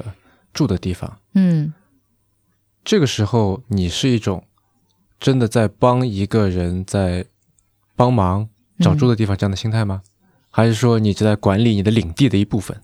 [0.52, 1.72] 住的地方，嗯，
[2.84, 4.44] 这个时候你是一种
[5.20, 7.24] 真的在帮一个人在
[7.94, 8.48] 帮忙
[8.80, 10.02] 找住的地方这样的心态吗？
[10.50, 12.76] 还是说你是在管理你的领地的一部分？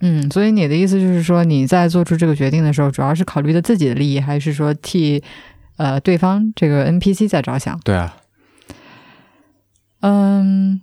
[0.00, 5.24] 嗯，所以你的意思就是说，你在做出这个决定的时候，主要是考虑的自己的利益，还是说替
[5.76, 7.80] 呃对方这个 NPC 在着想？
[7.82, 8.16] 对啊。
[10.00, 10.82] 嗯，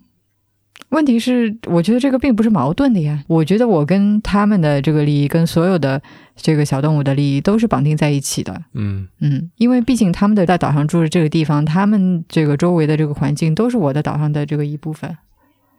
[0.94, 3.24] 问题是，我觉得这个并不是矛盾的呀。
[3.28, 6.02] 我觉得我跟他们的这个利益，跟所有的
[6.36, 8.64] 这个小动物的利益都是绑定在一起的。
[8.74, 15.18] 嗯嗯，因为毕竟他们的在岛上住的这个地方，他们这个周围的这个环境都是我的岛上的这个一部分。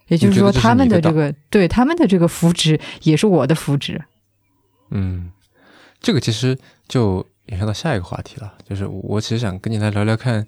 [0.09, 3.99] 也就是说，他们的这个对他们的这个福祉也是我的福祉。
[4.91, 5.31] 嗯，
[5.99, 10.45] 这个其实就延伸到下一个话题了，就是我其实想跟你来聊聊看，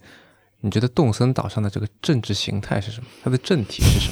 [0.60, 3.06] 你觉得动森岛上的这个政治形态是什么？
[3.22, 4.10] 它的政体是什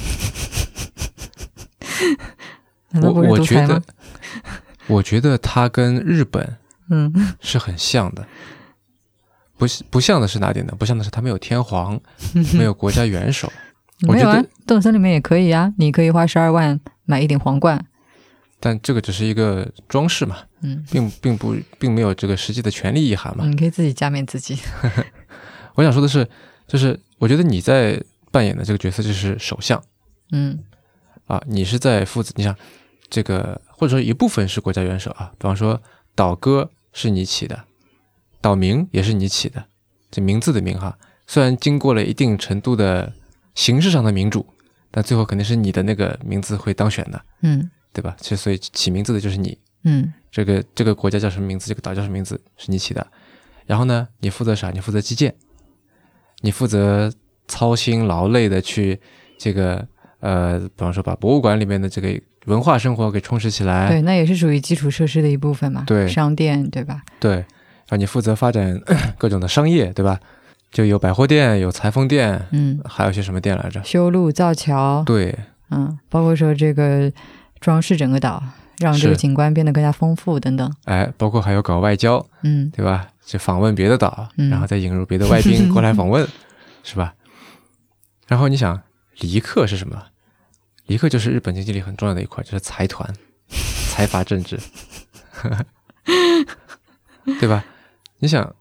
[3.01, 3.09] 么？
[3.11, 3.81] 我我觉得，
[4.87, 6.57] 我觉得它跟日本
[6.89, 8.25] 嗯是很像的。
[9.57, 10.73] 不是不像的是哪点呢？
[10.77, 11.99] 不像的是它没有天皇，
[12.53, 13.51] 没有国家元首。
[14.07, 17.85] 我没有啊觉得，动森里面也可以啊，你可以花十二万买一顶皇冠，
[18.59, 23.45] 但这个只是一个装饰嘛，嗯，并并不并没有这个实际的权利意涵嘛。
[23.45, 24.57] 你可以自己加冕自己。
[25.75, 26.27] 我想说的是，
[26.67, 29.81] 就是我觉得你在扮演的这个角色就是首相
[30.31, 30.59] 嗯
[31.27, 32.55] 啊，你是在负责，你想
[33.09, 35.81] 这个或者说一部分是国家元首啊，比方说
[36.15, 37.65] 岛歌是你起的，
[38.41, 39.65] 岛名也是你起的，
[40.09, 43.13] 这名字的名哈，虽然经过了一定程度的
[43.53, 44.45] 形式上的民主，
[44.91, 48.15] 但最后肯定是你的那个名字会当选的，嗯对吧？
[48.19, 53.05] 其实所以起名字的就是你，嗯这个这个国家叫什么名字，这个岛叫什么名字是你起的。
[53.65, 54.69] 然后呢，你负责啥？
[54.71, 55.33] 你负责基建，
[56.41, 57.11] 你负责
[57.47, 58.99] 操心劳累的去
[59.37, 59.85] 这个
[60.19, 63.87] 呃，比方说把博物馆里面的这个文化生活给充实起来。
[63.89, 65.83] 对，那也是属于基础设施的一部分嘛。
[65.85, 67.01] 对商店对吧？
[67.19, 67.45] 对，然
[67.91, 68.79] 后你负责发展
[69.17, 70.19] 各种的商业，对吧？
[70.71, 73.81] 就有百货店，有裁缝店，嗯，还有些什么店来着？
[73.83, 75.33] 修路造桥，对，
[75.71, 77.11] 嗯，包括说这个
[77.61, 78.43] 装饰整个岛，
[78.79, 80.69] 让这个景观变得更加丰富等等。
[80.83, 83.07] 哎，包括还有搞外交，嗯对吧？
[83.25, 86.27] 去访问别的岛，嗯然后再引入别的外宾过来访问，
[86.83, 87.15] 是吧？
[88.27, 88.81] 然后你想，
[89.19, 90.07] 离克是什么？
[90.85, 93.11] 离克就是日本经济里很重要的一块，就是财团、
[93.89, 94.59] 财阀政治，
[97.39, 97.65] 对吧？
[98.19, 98.55] 你想，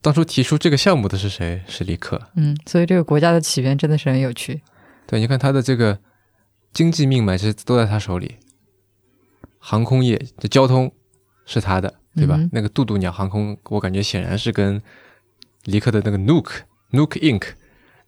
[0.00, 1.62] 当初提出这个项目的是谁？
[1.66, 2.20] 是离克。
[2.36, 4.62] 嗯，所以这个国家的起源真的是很有趣。
[5.06, 5.98] 对，你看他的这个
[6.72, 8.36] 经济命脉其实都在他手里。
[9.58, 10.92] 航空业，这交通
[11.44, 12.36] 是他的，对吧？
[12.38, 14.80] 嗯那个渡渡鸟航空，我感觉显然是跟
[15.64, 16.48] 离克的那个 Nook
[16.92, 17.42] Nook Inc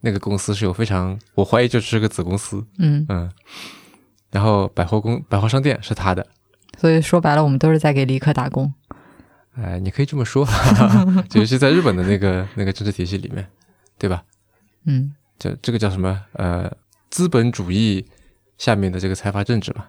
[0.01, 2.65] 那个公司是有非常，我怀疑就是个子公司。
[2.79, 3.31] 嗯，嗯，
[4.31, 6.27] 然后百货公百货商店是他的，
[6.79, 8.73] 所以说白了，我们都是在给离克打工。
[9.57, 10.47] 哎，你可以这么说，
[11.35, 13.45] 尤其在日本的那个 那个政治体系里面，
[13.99, 14.23] 对吧？
[14.85, 16.25] 嗯这这个叫什么？
[16.33, 16.73] 呃，
[17.11, 18.07] 资本主义
[18.57, 19.87] 下面的这个财阀政治嘛。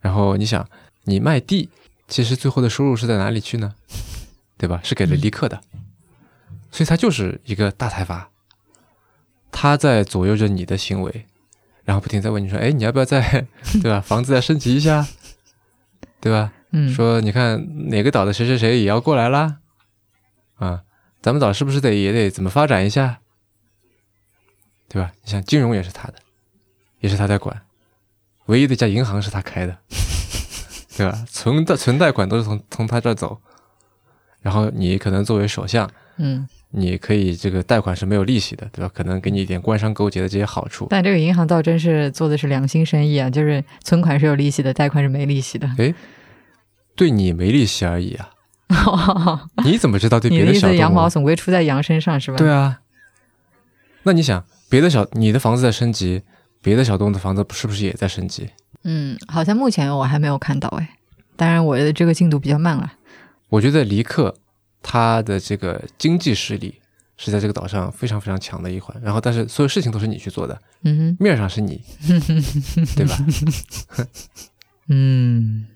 [0.00, 0.68] 然后你想，
[1.04, 1.70] 你卖地，
[2.08, 3.74] 其实最后的收入是在哪里去呢？
[4.56, 4.80] 对吧？
[4.84, 5.60] 是给了迪克的，
[6.70, 8.30] 所以他就是一个大财阀，
[9.50, 11.26] 他在左右着你的行为，
[11.84, 13.46] 然后不停在问你说：“哎，你要不要再
[13.82, 14.00] 对吧？
[14.00, 15.06] 房子再升级一下，
[16.20, 16.52] 对吧？
[16.70, 19.58] 嗯，说你看哪个岛的谁谁谁也要过来啦，
[20.56, 20.84] 啊，
[21.20, 23.18] 咱们岛是不是得也得怎么发展一下，
[24.88, 25.12] 对吧？
[25.24, 26.14] 你像金融也是他的，
[27.00, 27.62] 也是他在管，
[28.46, 29.78] 唯一的一家银行是他开的，
[30.96, 31.24] 对吧？
[31.28, 33.38] 存贷存贷款都是从从他这儿走，
[34.42, 38.90] 然后你可能作为首相，嗯，你可以这个贷款是没有利息的，对吧？
[38.94, 45.68] 可能给你一点官商勾结的这些好处，但这个银行倒真是做的是良心生意啊，就是存款是有利息的，贷款是没利息的。
[46.96, 48.30] 对你没利息而已啊，
[49.64, 50.78] 你怎么知道对别的小动物？
[50.78, 52.36] 羊毛总归出在羊身上是吧？
[52.36, 52.78] 对啊，
[54.04, 56.22] 那你想，别的小你的房子在升级，
[56.64, 58.48] 别的小动物的房子是不是也在升级？
[58.84, 60.96] 嗯，好像目前我还没有看到哎，
[61.36, 62.94] 当然我的这个进度比较慢了。
[63.50, 64.34] 我觉得离克
[64.82, 66.80] 他的这个经济实力
[67.16, 71.82] 是在这个岛上非常非常强的一环，然后但是所有事情都是你去做的，嗯面上是你，
[72.96, 73.16] 对吧？
[74.88, 75.66] 嗯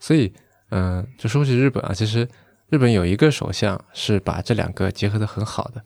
[0.00, 0.32] 所以，
[0.70, 2.28] 嗯、就说起日本啊，其实
[2.68, 5.82] 日本有一个首相是把这两个结合的很好的，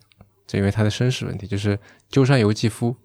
[0.47, 2.95] 就因为他的身世问题，就是鸠山由纪夫，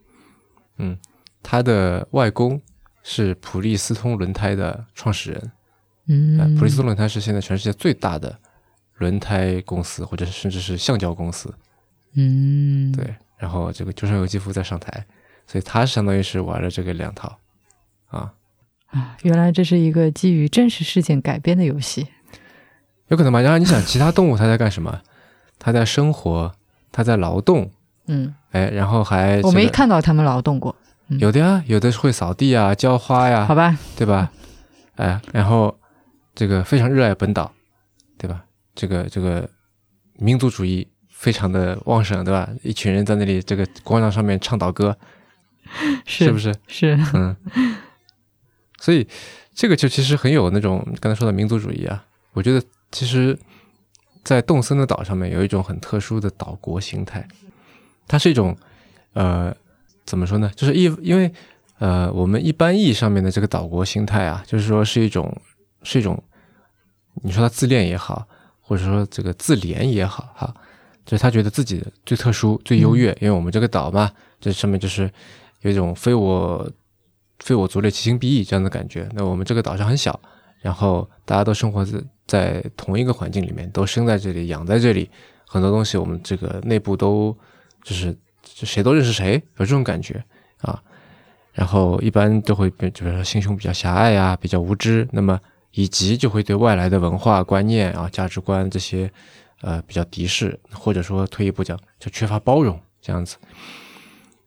[0.78, 0.98] 嗯，
[1.44, 2.60] 他的外公
[3.04, 5.40] 是普利司通轮胎的创始人，
[6.40, 8.36] 呃，嗯，普利司通轮胎是现在全世界最大的
[8.96, 11.54] 轮胎公司，或者甚至是橡胶公司，
[12.14, 13.14] 嗯，对。
[13.36, 15.04] 然后这个鸠山由纪夫在上台，
[15.46, 17.36] 所以他相当于是玩了这个两套，
[18.06, 18.32] 啊，
[18.86, 22.06] 啊，原来这是一个基于真实事件改编的游戏。
[23.08, 23.42] 有可能吧？
[23.42, 25.02] 然后你想，其他动物它在干什么？
[25.58, 26.52] 它在生活，
[26.90, 27.70] 它在劳动，
[28.06, 30.74] 嗯，哎，然后还我没看到他们劳动过，
[31.08, 33.76] 有的啊，有的是会扫地啊、浇花呀好，吧？
[33.96, 34.32] 对吧？
[34.96, 35.78] 哎，然后
[36.34, 37.52] 这个非常热爱本岛，
[38.16, 38.44] 对吧？
[38.74, 39.48] 这个这个
[40.14, 42.48] 民族主义非常的旺盛，对吧？
[42.62, 44.96] 一群人在那里这个广场上面唱岛歌，
[46.06, 46.54] 是是不是？
[46.66, 46.98] 是？
[47.12, 47.36] 嗯，
[48.78, 49.06] 所以
[49.54, 52.04] 这个就其实很有那种刚才说的民族主义啊。
[52.32, 53.38] 我觉得其实，
[54.24, 57.28] 在动森的岛上面有一种很特殊的岛国形态，
[58.08, 58.56] 它是一种
[59.12, 59.54] 呃
[60.04, 60.50] 怎么说呢？
[60.54, 61.32] 就是一因为
[61.78, 65.34] 呃我们一般意义上面的这个岛国心态啊，就是说是一种
[65.82, 66.22] 是一种
[67.22, 68.26] 你说他自恋也好，
[68.60, 70.54] 或者说这个自怜也好，哈，
[71.04, 75.10] 就是他觉得自己最特殊、最优越，因为我们这个岛嘛，这上面就是
[75.60, 76.70] 有一种非我
[77.40, 79.08] 非我族类，其心必异这样的感觉。
[79.12, 80.18] 那我们这个岛上很小，
[80.60, 85.10] 然后大家都生活在在同一个环境里面，都生在这里，养在这里，
[85.46, 87.36] 很多东西我们这个内部都
[87.82, 88.16] 就是
[88.54, 90.22] 就谁都认识谁，有这种感觉
[90.60, 90.82] 啊。
[91.52, 95.38] 然后一般都会比如说心胸比较狭隘呀，比较无知，那么
[95.70, 99.10] 以及就会对外来的文化观念啊、价值观这些
[99.60, 103.36] 呃比较敌视，或者说退一步讲就缺乏包容这样子。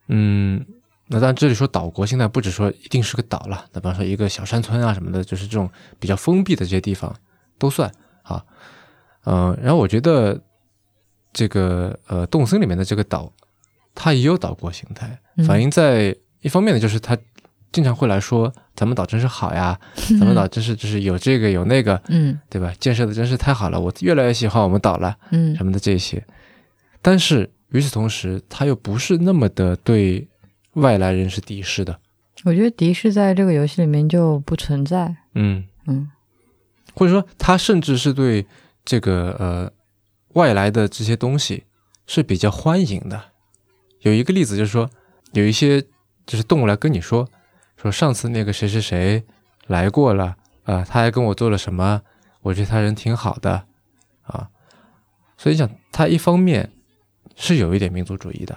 [0.08, 0.64] 嗯，
[1.06, 7.14] 那当然这里说岛国现在不只说一定是个岛了，那比方说一个小山村啊什么的，就是这种比较封闭的这些地方
[7.58, 7.90] 都算
[8.22, 8.44] 啊。
[9.24, 10.38] 嗯，然后我觉得
[11.32, 13.32] 这个呃动森里面的这个岛，
[13.98, 16.14] 它也有岛国形态，反映在。
[16.40, 17.18] 一方面呢，就是他
[17.72, 19.76] 经常会来说咱们岛真是好呀，
[20.20, 22.72] 咱们岛真是就是有这个有那个，嗯，对吧？
[22.78, 26.24] 建设的真是太好了，我越来越喜欢我们岛了，嗯，什么的这些。
[27.02, 30.28] 但是与此同时，他又不是那么的对
[30.74, 31.98] 外来人是敌视的。
[32.44, 35.16] 我觉得敌视在这个游戏里面就不存在。
[35.34, 36.08] 嗯嗯，
[36.94, 38.46] 或者说他甚至是对
[38.84, 39.72] 这个呃
[40.34, 41.64] 外来的这些东西
[42.06, 43.20] 是比较欢迎的。
[44.00, 44.88] 有一个例子就是说，
[45.32, 45.84] 有一些。
[46.28, 47.26] 就是动物来跟你说，
[47.78, 49.24] 说上次那个谁谁谁
[49.68, 52.02] 来过了啊，他还跟我做了什么？
[52.42, 53.64] 我觉得他人挺好的
[54.24, 54.46] 啊，
[55.38, 56.70] 所以讲他一方面
[57.34, 58.54] 是有一点民族主义的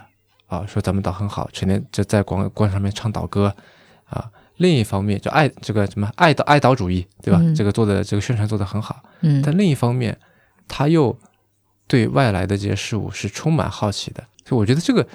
[0.48, 3.56] 啊，说咱们岛很好，成天就在广广场上面唱岛歌
[4.04, 4.20] 啊；
[4.58, 7.40] 另一方面就爱这个什么爱岛爱岛主义，对吧？
[7.56, 10.14] 这个做的这个宣传做的很好，嗯，但另一方面
[10.68, 11.18] 他又
[11.86, 15.08] 对外来的这些事物是充满好奇的，所以我觉得这个，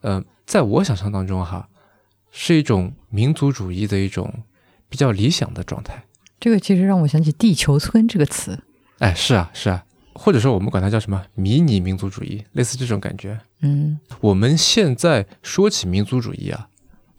[0.00, 1.68] 呃，在我想象当中哈。
[2.30, 4.30] 是一种民族主义的一种
[4.90, 6.04] 比较理想的状态。
[6.38, 8.62] 这个其实让我想起“地球村”这个词。
[8.98, 9.82] 哎，是啊，是啊，
[10.12, 13.40] 或者说我们管它叫什么“迷你民族主义”，类似这种感觉。
[13.62, 16.68] 嗯，我们现在说起民族主义啊，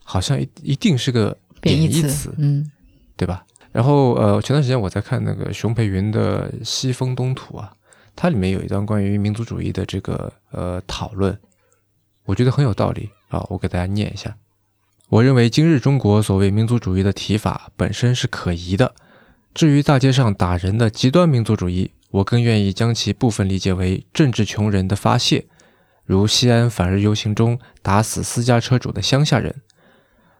[0.04, 2.70] 好像一一定是个贬义词，嗯，
[3.16, 3.44] 对吧？
[3.72, 7.72] 然后呃，前段时间我在看那个熊培云的《西风东土》啊，
[8.14, 11.36] 它里面有一段关于民族主义的这个呃讨论，
[12.30, 14.36] 我觉得很有道理啊，我给大家念一下。
[15.08, 18.94] 我认为今日中国所谓民族主义的提法本身是可疑的。
[19.52, 25.46] 至于大街上打人的极端民族主义，我更愿意将其部分理解为政治穷人的发泄，
[26.04, 29.62] 如西安反日游行中打死私家车主的乡下人。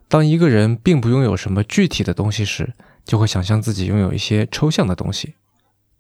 [0.07, 2.75] 当一个人并不拥有什么具体的东西时，
[3.05, 5.35] 就会想象自己拥有一些抽象的东西。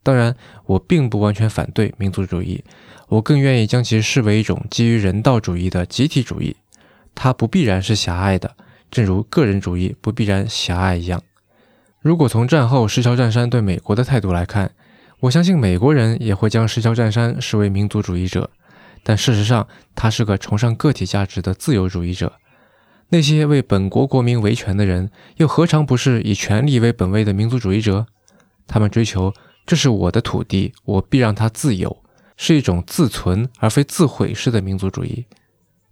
[0.04, 2.64] 当然，我并不完全反对民族主义，
[3.10, 6.54] 我更愿意将其视为一种基于人道主义的集体主义。
[7.12, 8.54] 它不必然是狭隘的，
[8.88, 11.20] 正如个人主义不必然狭隘一样。
[12.00, 14.70] 如果从战后石桥占山对美国的态度来看，
[15.18, 18.48] 我相信美国人也会将石桥占山视为民族主义者，
[19.02, 22.32] 但事实上他是个崇尚个体价值的自由主义者。
[23.08, 28.06] 那些为本国国民维权的人，又何尝不是以权力为本位的民族主义者？
[28.68, 29.34] 他们追求
[29.66, 32.04] 这是我的土地，我必让它自由，
[32.42, 35.26] 是一种自存而非自毁式的民族主义。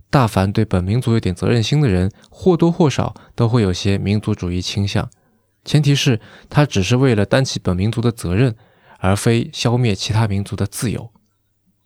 [0.08, 5.11] 大凡对本民族有点责任心的人，或多或少都会有些民族主义倾向，
[5.66, 8.56] 前提是他只是为了担起本民族的责任，
[8.98, 11.11] 而非消灭其他民族的自由。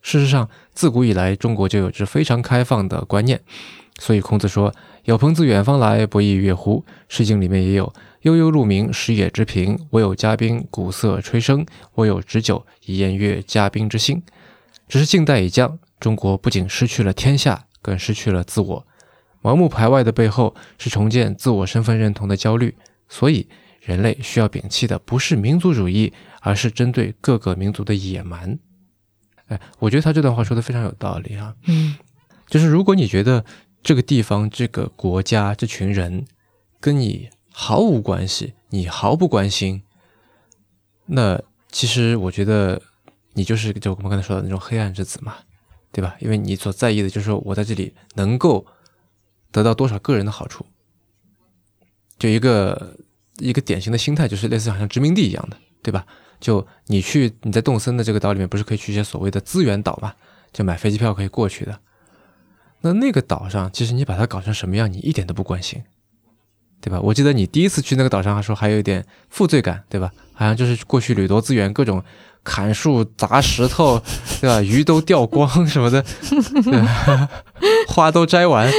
[0.00, 3.40] 事实上，自古以来，中国就有着非常开放的观念，
[3.98, 4.72] 所以孔子说
[5.06, 9.76] ：“有朋自远方来，不亦乐乎？”《诗经》里面也有：“悠悠鹿鸣，食野之苹。
[9.90, 11.66] 我有嘉宾，鼓瑟吹笙。
[11.94, 14.22] 我有旨酒，以宴乐嘉宾之心。”
[14.88, 17.66] 只是近代已将，中国不仅失去了天下。
[17.84, 18.86] 更失去了自我，
[19.42, 22.76] 盲目排外的背后是重建自我身份认同的焦虑。
[23.08, 23.48] 所以，
[23.80, 28.56] 人类需要摒弃的不是民族主义，而是针对各个民族的野蛮。
[29.48, 31.56] 哎，我觉得他这段话说的非常有道理啊。
[31.66, 31.96] 嗯，
[32.46, 33.44] 就是如果你觉得
[33.82, 36.24] 这个地方、这个国家、这群人
[36.78, 39.82] 跟你毫无关系，你毫不关心，
[41.06, 41.42] 那
[41.72, 42.80] 其实我觉得
[43.34, 45.36] 你就是就我们刚才说的那种黑暗之子嘛。
[45.94, 46.16] 对吧？
[46.20, 48.66] 因为你所在意的就是说我在这里能够
[49.50, 50.64] 得到多少个人的好处，
[52.18, 52.96] 就一个
[53.36, 56.06] 一个典型的心态，就是类似好像殖民地一样的，对吧？
[56.40, 60.14] 就你去你在动森的这个岛里面，不是可以去一些所谓的资源岛嘛？
[60.50, 61.78] 就买飞机票可以过去的。
[62.80, 65.82] 那那个岛上，其实你把它搞成什么样，你一点都不关心，
[66.80, 66.98] 对吧？
[67.02, 70.10] 我记得你第一次去那个岛上，还说还有一点负罪感，对吧？
[70.32, 72.02] 好像就是过去掠夺资源，各种。
[72.44, 74.00] 砍树砸石头，
[74.40, 74.60] 对吧？
[74.62, 76.04] 鱼都掉光什么的，
[77.88, 78.70] 花都摘完，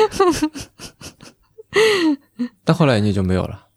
[2.64, 3.68] 但后来你就没有了。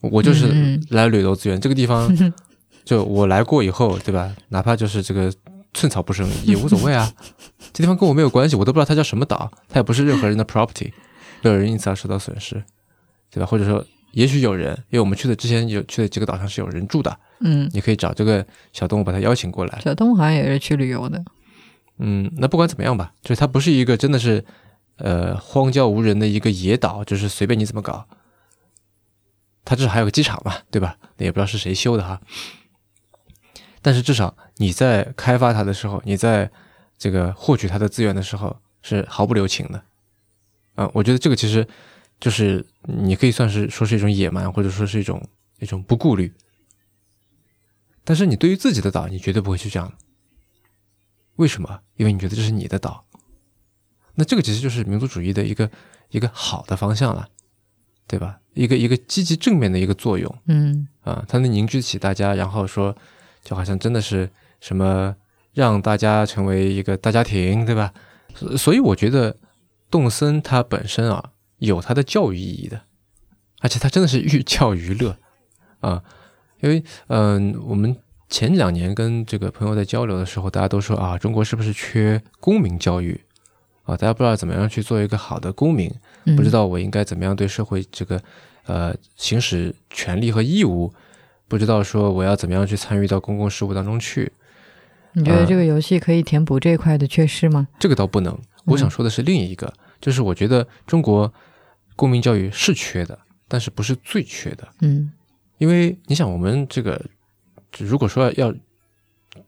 [0.00, 2.14] 我就是来旅游资源，这个地方
[2.84, 4.34] 就我来过以后，对吧？
[4.50, 5.32] 哪怕就是这个
[5.74, 7.12] 寸草不生也无所谓啊。
[7.72, 10.92] 这地方跟我没有关系，我都不知道它叫什么岛，它也不是任何人的 property，
[11.42, 12.62] 没有人因此而受到损失，
[13.30, 13.46] 对吧？
[13.46, 13.84] 或者说。
[14.16, 19.78] 也许有人，因为我们去的之前有去的几个岛上是有人住的，嗯，你可以找这个小动物把它邀请过来。
[19.80, 21.22] 小动物好像也是去旅游的。
[21.98, 24.42] 嗯，那不管怎么样吧，就是它不是一个真的是
[24.96, 28.08] 呃荒郊无人的一个野岛，就是随便你怎么搞。
[29.66, 30.96] 它至少还有个机场嘛，对吧？
[31.18, 32.18] 那也不知道是谁修的哈。
[33.82, 36.50] 但是至少你在开发它的时候，你在
[36.96, 39.82] 这个获取它的资源的时候是毫不留情的。
[40.76, 41.66] 啊、我觉得这个其实
[42.18, 45.22] 就是你可以算是说是一种野蛮，或者说是一种
[45.58, 46.32] 一种不顾虑。
[48.04, 49.92] 但是你对于自己的岛，你绝对不会去这样。
[51.36, 51.80] 为什么？
[51.96, 53.04] 因为你觉得这是你的岛。
[54.14, 55.70] 那这个其实就是民族主义的一个
[56.08, 57.28] 一个好的方向了，
[58.06, 58.40] 对吧？
[58.54, 62.96] 一个一个积极正面的一个作用嗯啊，它能凝聚起大家，然后说，
[63.42, 65.14] 就好像真的是什么
[65.52, 67.92] 让大家成为一个大家庭，对吧？
[68.34, 69.36] 所所以我觉得
[69.90, 72.82] 动森它本身啊有它的教育意义的，
[73.60, 75.16] 而且它真的是寓教于乐
[75.80, 76.02] 啊，
[76.60, 77.96] 因为嗯、我们
[78.28, 83.20] 前两年跟这个朋友在交流的时候，大家都说啊，中国是不是缺公民教育
[83.84, 83.96] 啊？
[83.96, 85.90] 大家不知道怎么样去做一个好的公民，
[86.24, 88.20] 嗯，不知道我应该怎么样对社会这个
[88.66, 90.92] 呃行使权利和义务，
[91.48, 94.32] 不知道说我要怎么样去参与到公共事务当中去，
[95.12, 97.68] 你觉得这个游戏可以填补这一块的缺失吗？
[97.78, 98.36] 这个倒不能。
[98.64, 101.32] 我想说的是另一个，就是我觉得中国
[101.96, 103.18] 公民教育是缺的，
[103.48, 104.68] 但是不是最缺的。
[104.80, 105.10] 嗯
[105.58, 107.02] 因为你想，我们这个
[107.78, 108.54] 如果说要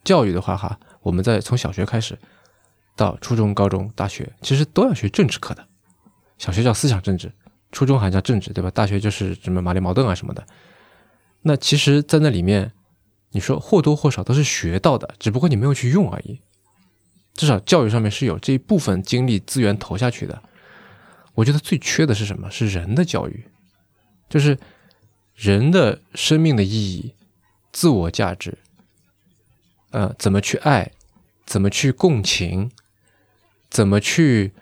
[0.03, 2.19] 教育的话，哈，我们在从小学开始
[2.97, 5.69] 到初中、高中、大学，其实都要学政治课的。
[6.39, 7.31] 小学叫思想政治，
[7.73, 8.71] 初中还叫政治，对吧？
[8.71, 10.47] 大学就是什么马列矛盾啊什么的。
[11.43, 12.73] 那其实，在那里面，
[13.33, 16.41] 你说或多或少都是学到的，只不过你没有去用而已。
[17.35, 20.43] 至少教育上面是有这一部分精力资源投下去的。
[21.39, 22.51] 我觉得最缺的是什么？
[22.51, 23.45] 是人的教育，
[24.29, 24.59] 就是
[25.37, 27.15] 人的生命的意义、
[27.71, 28.59] 自我价值，
[29.91, 30.91] 呃，怎么去爱，
[31.47, 32.73] 怎么去共情，
[33.71, 34.53] 怎么去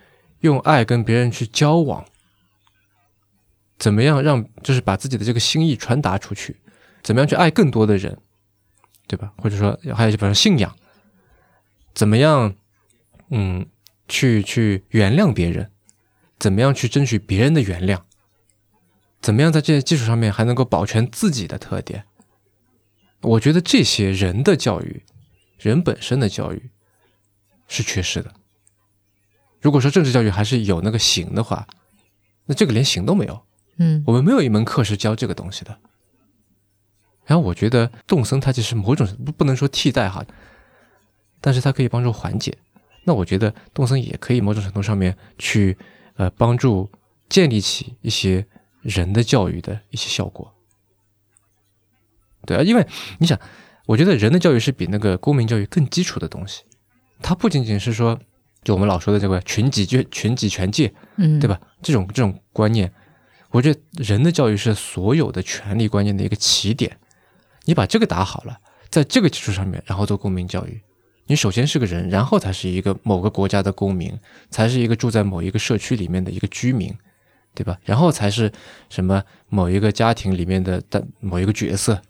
[0.41, 2.05] 用爱跟别人去交往，
[3.79, 6.59] 怎么样让就是把自己的这个心意传达出去，
[7.03, 8.19] 怎么样去爱更多的人，
[9.07, 9.33] 对吧？
[9.39, 10.77] 或者说还有就比如说信仰，
[11.95, 12.55] 怎么样，
[13.31, 13.67] 嗯，
[14.09, 15.71] 去去原谅别人，
[16.39, 18.03] 怎么样去争取别人的原谅。
[19.21, 22.05] 怎么样在这些基础上面还能够保全自己的特点？
[23.23, 25.03] 我觉得这些人的教育，
[25.59, 26.71] 人本身的教育
[27.67, 28.33] 是缺失的。
[29.61, 31.67] 如果说政治教育还是有那个形的话，
[32.45, 33.43] 那这个连形都没有。
[33.79, 35.79] 嗯我们没有一门课是教这个东西的。
[37.25, 40.25] 然后我觉得动森它其实某种不不能说替代哈，
[41.41, 42.57] 但是它可以帮助缓解。
[43.05, 45.77] 那我觉得动森也可以某种程度上面去
[46.17, 46.91] 呃帮助
[47.29, 48.47] 建立起一些
[48.83, 50.53] 人的教育的一些效果。
[52.45, 52.87] 对啊，因为
[53.19, 53.39] 你想，
[53.87, 56.63] 我觉得人的教育是比那个公民教育更基础的东西。
[57.21, 58.21] 它不仅仅是说，
[58.63, 61.49] 就我们老说的这个群己权、群己权界，嗯，对？
[61.49, 61.61] 吧？
[61.83, 62.93] 这种这种观念，
[63.51, 66.99] 我觉得人的教育是所有的权利观念的一个起点。
[67.65, 68.61] 你把这个打好了，
[68.91, 70.81] 在这个基础上面，然后做公民教育，
[71.27, 74.19] 你首先是个人，然后才是一个某个国家的公民，
[74.51, 76.97] 才是一个住在某一个社区里面的一个居民，
[77.55, 77.79] 对吧？
[77.85, 78.53] 然后才是
[78.89, 82.01] 什么某一个家庭里面的的某一个角色，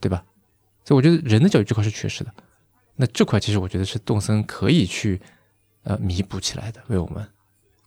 [0.00, 0.24] 对吧？
[0.84, 2.32] 所以我觉得人的教育这块是缺失的。
[2.96, 5.20] 那这块其实我觉得是动森可以去
[5.84, 7.26] 呃弥补起来的，为我们。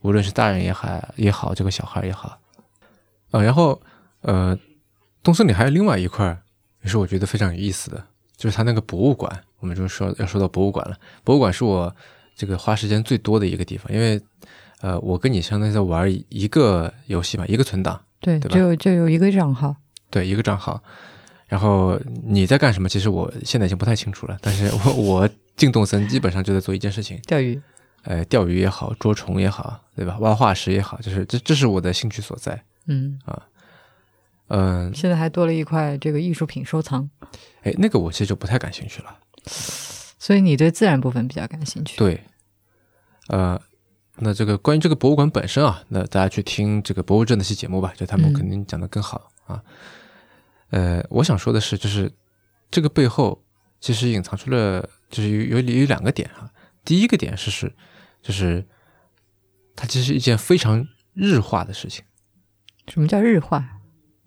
[0.02, 2.38] 无论是大人也好也好，这个小孩也好，
[3.32, 3.82] 呃，然后
[4.20, 4.58] 呃，
[5.22, 6.44] 东森里还有另外一块
[6.82, 8.06] 也是我觉得非常有意思的，
[8.38, 9.44] 就是他那个博物馆。
[9.60, 11.96] 我们就说要说到博物馆了，博物馆是我
[12.36, 14.22] 这个花时间最多的一个地方，因为
[14.82, 19.74] 呃，我跟你相当于在玩一个游戏嘛，一个存档，对，对吧就有就有一个账号。
[20.10, 20.84] 对，一个账号。
[21.48, 22.90] 然后你在干什么？
[22.90, 27.62] 其实我现在已经不太清楚了，但是我 我进动森基本上就在做一件事情，钓鱼，
[28.04, 30.18] 呃，钓鱼也好，捉虫也好，对吧？
[30.20, 32.62] 挖化石也好，就是这这是我的兴趣所在。
[32.88, 33.18] 嗯，
[34.56, 37.10] 嗯、现在还多了一块这个艺术品收藏，
[37.64, 39.18] 哎，那个我其实就不太感兴趣了。
[40.20, 41.98] 所以你对自然部分比较感兴趣。
[41.98, 42.24] 对，
[43.30, 43.60] 呃，
[44.18, 49.60] 那这个关于这个博物馆本身啊，那大家去听这个博物志那期节目吧，就他们嗯肯定讲的更好、啊。
[50.70, 52.14] 呃，我想说的是，就是
[52.70, 53.44] 这个背后
[53.80, 56.48] 其实隐藏出了，就是有有有两个点哈、
[56.86, 57.74] 第一个点是是，
[58.22, 58.64] 就是
[59.76, 62.06] 它其实是一件非常日化的事情，
[62.88, 63.80] 什么叫日化？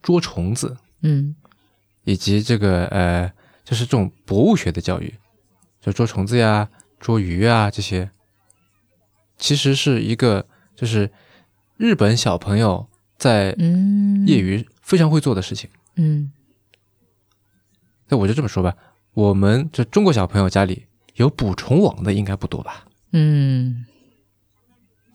[0.07, 1.35] 捉虫子嗯
[2.05, 3.33] 以及这个呃，
[3.65, 5.13] 就是这种博物学的教育，
[5.81, 6.69] 就捉虫子呀、
[7.01, 8.09] 捉鱼啊这些，
[9.37, 10.47] 其实是一个
[10.77, 11.11] 就是
[11.77, 12.87] 日本小朋友
[13.19, 15.69] 在嗯，业余非常会做的事情。
[15.97, 16.31] 嗯
[18.07, 18.77] 那我就这么说吧，
[19.13, 22.87] 我们这中国小朋友家里有捕虫网的应该不多吧？
[23.11, 23.85] 嗯。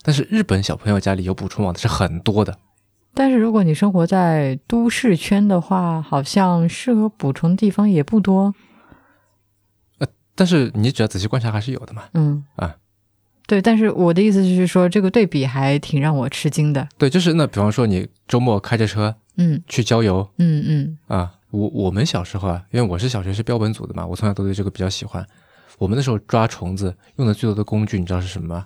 [0.01, 2.59] 但是日本小朋友家里有捕虫网的是很多的。
[3.13, 8.53] 但是如果你生活在都市圈的话，好像适合补充的地方也不多。
[10.33, 12.03] 但是你只要仔细观察，还是有的嘛。
[12.13, 12.77] 嗯啊，
[13.45, 13.61] 对。
[13.61, 16.87] 但是我的意思就是说，这个对比还挺让我吃惊的。
[16.97, 25.23] 对，就是那比方说你周末开着车嗯去郊游嗯嗯啊，我我们小时候啊，因为我是小学是标本组的嘛，我从小都对这个比较喜欢。
[25.77, 28.65] 我们那时候抓虫子用的最多的工具，你知道是什么吗？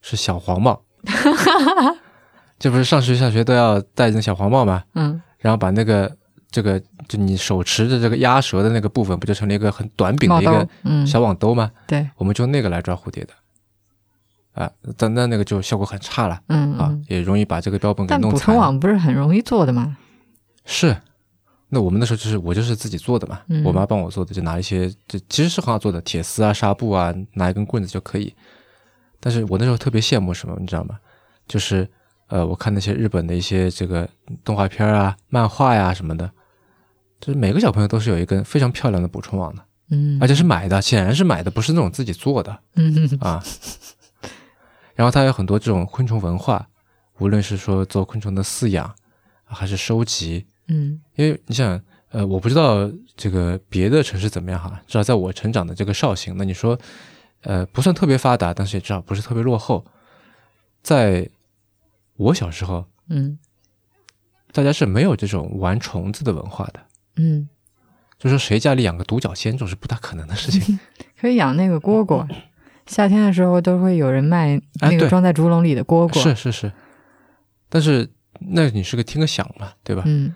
[0.00, 0.80] 是小黄帽。
[2.58, 4.84] 这不是上学下学都要戴那小黄帽吗？
[4.94, 6.10] 嗯然后把那个
[6.50, 11.70] 这个就你手持的这个鸭舌的那个部分，不就成了一个很短柄的一个嗯小网兜吗？
[11.86, 13.34] 对我们就那个来抓蝴蝶的。
[14.54, 18.46] 啊，但那那个就效果很差了啊嗯啊，也容易把这个标本给但捕弄残。
[18.46, 19.96] 虫网不是很容易做的吗？
[20.64, 20.96] 是，
[21.70, 28.32] 那我们那时候就是我就是自己做的嘛，嗯我妈帮我做的，就拿一些就其实是很好做的铁丝啊、纱布啊，拿一根棍子就可以。
[29.18, 30.96] 但是我那时候特别羡慕什么，你知道吗？
[31.48, 31.86] 就是
[32.28, 34.08] 呃，我看那些日本的一些这个
[34.42, 36.30] 动画片啊、漫画呀、什么的，
[37.20, 43.42] 就是每个小朋友都是有一根非常漂亮的补充网的，嗯，而且是买的，显然是买的，不是那种自己做的嗯 啊。
[44.94, 46.68] 然后它有很多这种昆虫文化，
[47.18, 48.94] 无论是说做昆虫的饲养，
[49.44, 56.78] 还是收集，嗯因为你想，呃，我不知道这个别的城市怎么样哈，至少在我成长的这个绍兴，那你说，
[57.42, 59.84] 呃，不算特别发达，但是也至少不是特别落后。
[60.82, 61.28] 在
[62.16, 63.38] 我小时候，嗯
[64.52, 66.80] 大家是没有这种玩虫子的文化的，
[67.16, 67.48] 嗯，
[68.18, 70.78] 就说谁家里养个独角仙，这种是不大可能的事情。
[71.20, 72.26] 可以养那个蝈蝈。
[72.86, 76.22] 夏天的时候都会有人卖那个装在竹笼里的蝈蝈。
[76.22, 76.72] 是是是，
[77.68, 78.08] 但是
[78.40, 80.02] 那你是个听个响嘛，对吧？
[80.06, 80.34] 嗯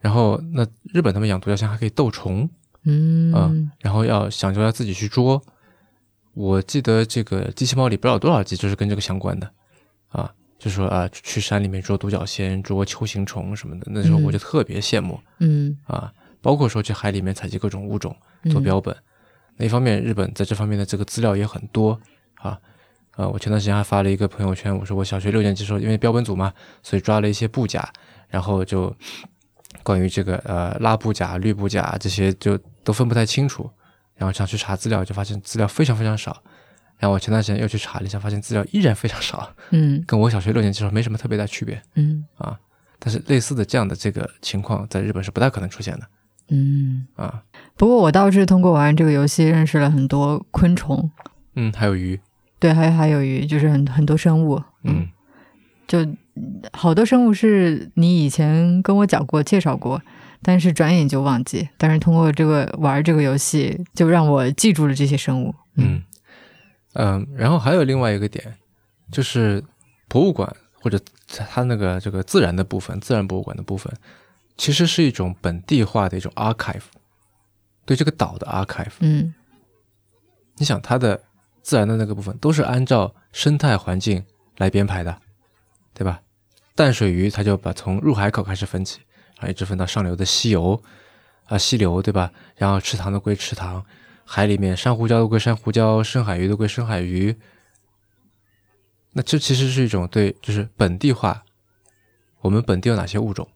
[0.00, 0.64] 然后那
[0.94, 2.48] 日本他们养独角仙还可以斗虫，
[2.84, 5.42] 嗯嗯然后要想着要自己去捉。
[6.34, 9.50] 我记得这个机器猫里不知道有多少集就是跟这个相关的
[10.10, 16.12] 啊，就说啊去山里面捉独角仙、捉球形虫什么的，那时候我就特别羡慕、嗯啊。
[16.40, 18.94] 包括说去海里面采集各种物种嗯做标本。
[19.56, 22.00] 那一方面，日本在这方面的这个资料也很多
[22.34, 22.58] 啊。
[23.16, 26.52] 呃，我前段时间还发了一个朋友圈，我说我小学六年级时候，因为标本组嘛，
[26.84, 27.92] 所以抓了一些布甲，
[28.28, 28.94] 然后就
[29.82, 33.68] 关于这个呃拉布甲、绿布甲这些就都分不太清楚，
[34.14, 36.40] 然后想去查资料，就发现资料非常非常少。
[36.98, 42.58] 然后我前段时间又去查了一下，发现资料依然非常少，嗯跟我小学六年级时候没什么特别大区别嗯啊。
[42.98, 46.06] 但是类似的这样的这个情况，在日本是不大可能出现的
[46.48, 47.06] 嗯。
[47.14, 47.42] 啊。
[47.76, 51.08] 不过我倒是通过玩这个游戏认识了很多昆虫，
[51.54, 52.20] 嗯，还有鱼，
[52.58, 55.08] 对，还有还有鱼，就是很很多生物，嗯
[55.86, 56.04] 就
[56.72, 60.02] 好多生物是你以前跟我讲过、介绍过，
[60.42, 61.68] 但是转眼就忘记。
[61.78, 65.54] 但是通过这个玩这个游戏，就让我记住了这些生物。
[65.76, 66.02] 嗯
[67.00, 68.58] 嗯，然后还有另外一个点，
[69.12, 69.62] 就是
[70.08, 73.92] 博物馆或者它那个这个自然的部分，自然博物馆的部分，
[74.56, 76.82] 其实是一种本地化的一种 archive，
[77.86, 78.94] 对这个岛的 archive。
[78.98, 79.32] 嗯
[80.56, 81.22] 你想它的
[81.62, 84.24] 自然的那个部分都是按照生态环境
[84.56, 85.20] 来编排的，
[85.94, 86.20] 对吧？
[86.74, 88.98] 淡水鱼它就把从入海口开始分起，
[89.36, 90.82] 然后一直分到上流的溪游
[91.46, 92.32] 啊溪流，对吧？
[92.56, 93.84] 然后池塘的归池塘，
[94.30, 97.34] 海里面珊瑚礁都归珊瑚礁，深海鱼都归深海鱼。
[99.12, 101.44] 那这其实是一种对就是本地化，
[102.42, 103.48] 我们本地有哪些物种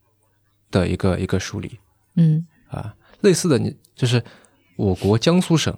[0.71, 1.79] 的一个一个梳理。
[2.17, 4.25] 嗯啊，类似的你就是
[4.77, 5.77] 我国江苏省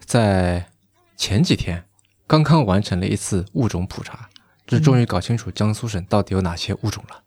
[0.00, 0.68] 在
[1.16, 1.82] 前几天
[2.26, 4.28] 刚刚完成了一次物种普查，
[4.66, 7.22] 这终于搞清楚江苏省到底有哪些物种了。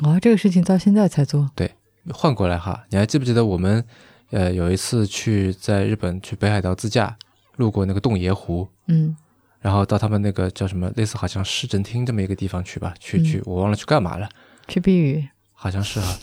[0.00, 1.50] 哦，这个事情到现在才做。
[1.54, 1.74] 对
[2.10, 3.86] 换过来哈，你还记不记得我们
[4.30, 7.16] 呃有一次去在日本去北海道自驾，
[7.56, 9.16] 路过那个洞爷湖，嗯
[9.60, 14.28] 然后到他们那个叫什么类似好像市政厅这么一个地方去吧，去去我忘了去干嘛了，
[14.68, 15.26] 去避雨。
[15.52, 16.18] 好像是啊，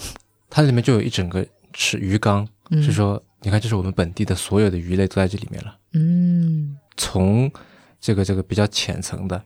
[0.50, 5.78] 它里面就有一整个池鱼缸，嗯是说你看这是我们本地的所有的鱼类都在这里面了。
[5.94, 7.52] 嗯从
[8.00, 9.44] 这个这个比较浅层的，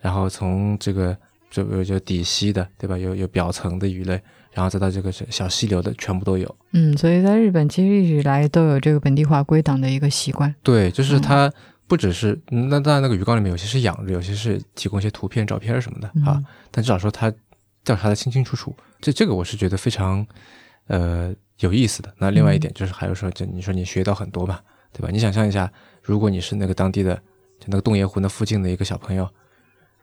[0.00, 1.16] 然后从这个
[1.50, 2.98] 就有有底栖的，对吧？
[2.98, 4.20] 有有表层的鱼类，
[4.52, 6.56] 然后再到这个小小溪流的，全部都有。
[6.72, 10.54] 嗯，所以在日本其实一直以来都有这个本地化归档的一个习惯。
[10.62, 11.52] 对，就是嗯它
[11.86, 17.32] 不只是、嗯那当然那个鱼缸里面有些是养着，有些是提供一些图片、照片什么的、啊嗯，但至少说它
[17.84, 18.74] 调查的清清楚楚。
[19.00, 20.26] 这这个我是觉得非常
[20.86, 22.14] 呃有意思的。
[22.18, 24.60] 那另外一点就是还有说，就你说你学到很多嘛，
[24.92, 25.08] 对吧？
[25.10, 25.70] 你想象一下，
[26.02, 27.14] 如果你是那个当地的
[27.58, 29.28] 就那个洞爷湖那附近的一个小朋友，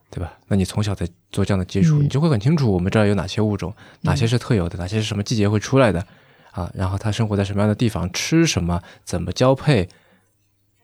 [0.10, 0.38] 对吧？
[0.48, 6.06] 那你从小在做这样的接触，嗯你就会很清楚我们这儿有哪些物种，哪些是特有的，哪些是什么季节会出来的
[6.52, 9.88] 啊，然后它生活在什么样的地方，吃什么，怎么交配。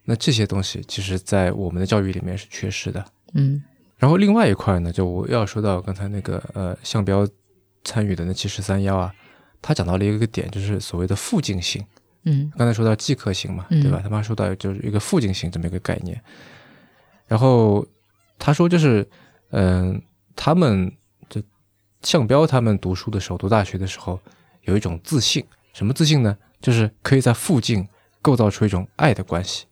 [0.03, 3.03] 那这些东西其实，在我们的教育里面是缺失的。
[3.34, 3.63] 嗯
[3.97, 7.28] 然后另外一块呢，就我要说到刚才那个呃向标
[7.84, 9.11] 参与的那七十三幺啊，
[9.61, 11.84] 他讲到了一个点，就是所谓的附近性。
[12.26, 14.01] 嗯刚才说到即刻性嘛，嗯对吧？
[14.03, 16.21] 他妈说到就是一个附近性这么一个概念。
[17.28, 17.84] 然后
[18.38, 19.10] 他说就是，
[19.52, 20.02] 嗯、
[20.36, 20.92] 他们
[21.30, 21.42] 就
[22.02, 24.20] 向标他们读书的时候，读大学的时候
[24.64, 26.38] 有一种自信，什么自信呢？
[26.62, 27.88] 就是可以在附近
[28.22, 29.66] 构造出一种爱的关系。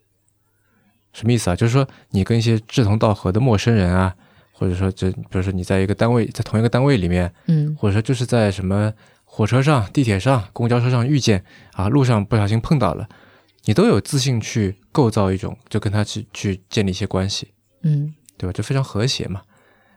[1.11, 1.55] 什么意思啊？
[1.55, 4.16] 就是说你跟一些志同道合的陌生人啊，
[4.51, 8.91] 或者说这，比如说你在一个单位，在同一个单位里面，嗯或者说就是在什么
[9.24, 11.43] 火车上、地铁上、公交车上遇见
[11.74, 13.07] 啊，路上不小心碰到了，
[13.66, 18.51] 你都有自信去构造一种，就跟他去去建立一些关系，嗯，对吧？
[18.53, 19.41] 就非常和谐嘛。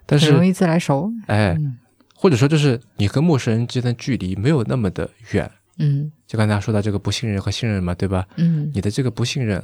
[0.07, 1.13] 但是，容易自来熟。
[1.27, 1.79] 哎，嗯
[2.15, 8.27] 或者说就是你跟陌生人之间的距离没有那么的远，嗯就刚才说到这个不信任和信任嘛，对吧？
[8.37, 9.63] 嗯你的这个不信任，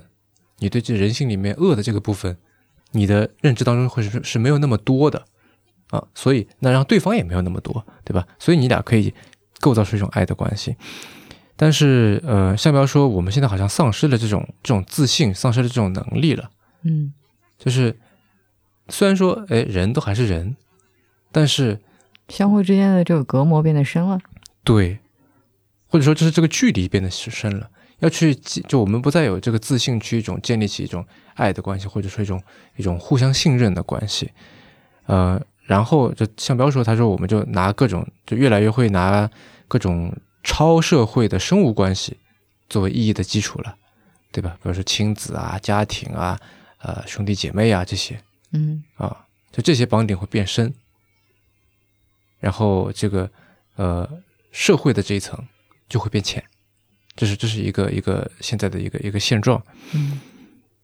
[0.58, 2.36] 你对这人性里面恶的这个部分，
[2.90, 5.24] 你的认知当中会是是没有那么多的
[5.90, 8.26] 啊，所以那让对方也没有那么多，对吧？
[8.38, 9.14] 所以你俩可以
[9.60, 10.76] 构造出一种爱的关系。
[11.56, 16.50] 但是呃，向标说我们现在好像丧失了这种这种自信，丧失了这种能力了。
[16.82, 17.14] 嗯
[17.58, 17.96] 就是
[18.92, 20.54] 虽然说哎人都还是人，
[21.32, 21.80] 但是
[22.28, 24.20] 相互之间的这个隔膜变得深了。
[24.62, 24.98] 对，
[25.88, 27.70] 或者说就是这个距离变得深了，
[28.00, 32.40] 要去就我们不再有这个自信去一种建立起一种爱的关系，或者说一种
[32.76, 34.30] 一种互相信任的关系。
[35.06, 39.28] 呃，然后就像彪说，他说我们就拿各种就越来越会拿
[39.66, 40.14] 各种
[40.44, 42.18] 超社会的生物关系
[42.68, 43.74] 作为意义的基础了，
[44.30, 44.54] 对吧？
[44.62, 46.38] 比如说亲子啊、家庭啊、
[46.82, 48.20] 呃兄弟姐妹啊这些。
[48.52, 50.72] 嗯啊，就这些绑定会变深，
[52.38, 53.30] 然后这个
[53.76, 54.08] 呃
[54.50, 55.42] 社会的这一层
[55.88, 56.44] 就会变浅，
[57.16, 59.62] 这是这是一个一个现在的一个一个现状。
[59.94, 60.20] 嗯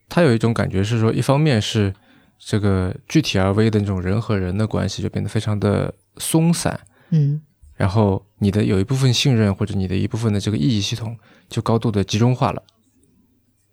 [0.09, 1.95] 他有一种感觉是说，一方面是
[2.39, 7.43] 这个具体而微的那种人和人的关系就变得非常的松散，嗯
[7.77, 11.17] 然后你的有一部分信任或者你的一部分的这个意义系统
[11.49, 12.63] 就高度的集中化了。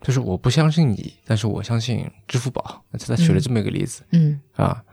[0.06, 2.86] 就是我不相信你，但是我相信支付宝。
[2.92, 4.04] 那他举了这么一个例子。
[4.12, 4.84] 嗯啊，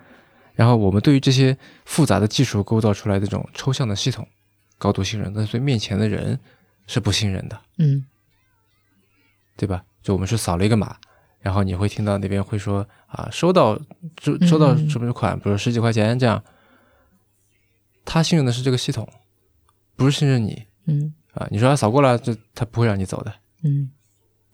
[0.55, 1.55] 然后我们对于这些
[1.85, 4.27] 复杂的技术构造出来的这种抽象的系统，
[4.79, 6.41] 高度信任，但是对面前的人
[6.87, 8.07] 是不信任的，嗯
[9.55, 9.85] 对吧？
[10.03, 10.97] 就我们是扫了一个码，
[11.41, 13.79] 然后你会听到那边会说啊，收到
[14.19, 16.43] 收收到嗯什么款，比如十几块钱这样，
[18.07, 19.07] 他信任的是这个系统，
[19.95, 21.47] 不是信任你嗯啊。
[21.51, 23.91] 你说他扫过了，就他不会让你走的，嗯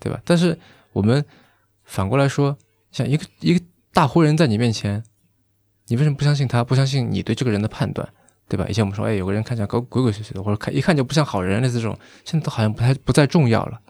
[0.01, 0.21] 对吧？
[0.25, 0.59] 但是
[0.93, 1.25] 我们
[1.85, 2.57] 反过来说，
[2.93, 5.03] 像一个一个大活人在你面前，
[5.87, 6.63] 你为什么不相信他？
[6.63, 8.09] 不相信你对这个人的判断，
[8.49, 8.67] 对吧？
[8.69, 13.81] 以前我们说，哎，有个人看起来高鬼鬼祟祟的，或者看一看就不像好人，类似这种，现在都好像不太不再重要了。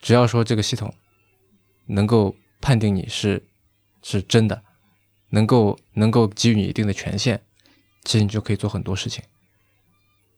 [0.00, 0.94] 只要说这个系统
[1.86, 3.46] 能够判定你是
[4.02, 4.62] 是真的，
[5.30, 7.40] 能够能够给予你一定的权限，
[8.04, 9.22] 其实你就可以做很多事情。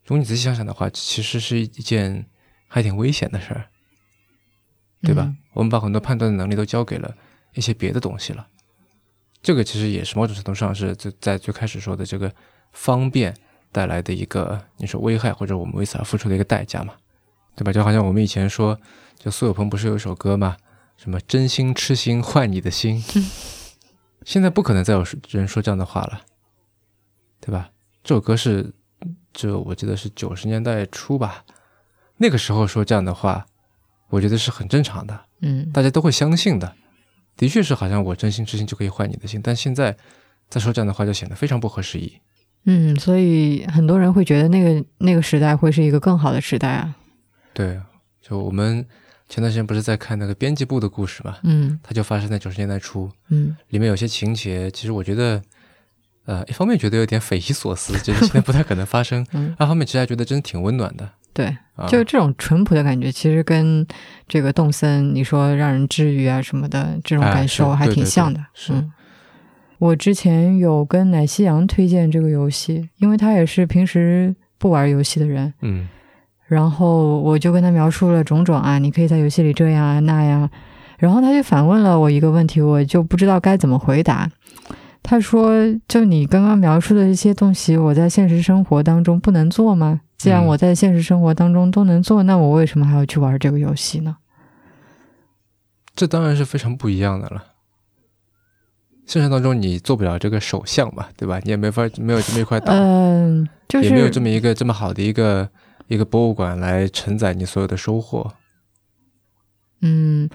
[0.03, 2.25] 如果你仔细想想的话，其实是一件
[2.67, 3.69] 还挺危险的事儿。
[5.03, 5.23] 对吧？
[5.27, 7.13] 嗯我们把很多判断的能力都交给了
[7.53, 8.47] 一些别的东西了。
[9.43, 12.33] 这个其实也是某种程度上是就在最开始说的这个
[12.71, 13.31] 方便
[13.71, 16.95] 带来的一个你说危害，或者我们为此而付出的一个代价嘛，
[17.55, 17.71] 对吧？
[17.71, 18.79] 就好像我们以前说，
[19.19, 20.57] 就苏有朋不是有一首歌嘛，
[20.97, 22.99] 什么真心痴心换你的心，
[24.25, 26.21] 现在不可能再有人说这样的话了，
[27.39, 27.69] 对吧？
[28.03, 28.73] 这首歌是
[29.31, 31.45] 就我记得是九十年代初吧，
[32.17, 33.45] 那个时候说这样的话。
[34.13, 36.75] 我觉得是很正常的，嗯大家都会相信的。
[37.35, 39.97] 的确是，好像我真心痴心就可以换你的心，但现在
[40.49, 42.19] 再说这样的话，就显得非常不合时宜。
[42.65, 46.95] 嗯，所以很多人会觉得那个那个时代会是一个更好的时代啊。
[47.55, 47.79] 对，
[48.21, 48.85] 就我们
[49.27, 55.41] 前段时间不是在看那个编辑部的故事嘛，嗯它就发生在九十年代初，嗯里面有些情节，其实我觉得，
[56.25, 61.09] 呃，一方面觉得有点匪夷所思，觉得现在不太可能发生； 嗯，二方面其实还觉得真的挺温暖的。
[61.33, 63.85] 对，啊、就这种淳朴的感觉，其实跟
[64.27, 68.39] 这个动森你说让人治愈啊什么的这种哎感受还是对对对挺像的。
[68.53, 68.91] 是嗯，
[69.79, 75.87] 我之前有跟奶昔羊推荐这个游戏，因为他也是平时不玩游戏的人，嗯
[76.47, 80.47] 然后我就跟他描述了种种啊，你可以在游戏里这样啊那样，
[80.99, 84.29] 然后他就反问了我一个问题，我就不知道该怎么回答。
[85.03, 85.51] 他说
[85.87, 90.01] ：“就你刚刚描述的一些东西，我在现实生活当中不能做吗？
[90.17, 94.15] 既然嗯我在现实生活当中都能做，那我为什么还要去玩这个游戏呢？
[95.93, 97.43] 这当然是非常不一样的了。
[99.05, 101.37] 现实当中你做不了这个首相吧，对吧？
[101.43, 105.49] 你也没法没有这么一块岛，嗯、就是也没有这么一个这么好的一个
[105.87, 108.33] 一个博物馆来承载你所有的收获。
[109.81, 110.29] 嗯，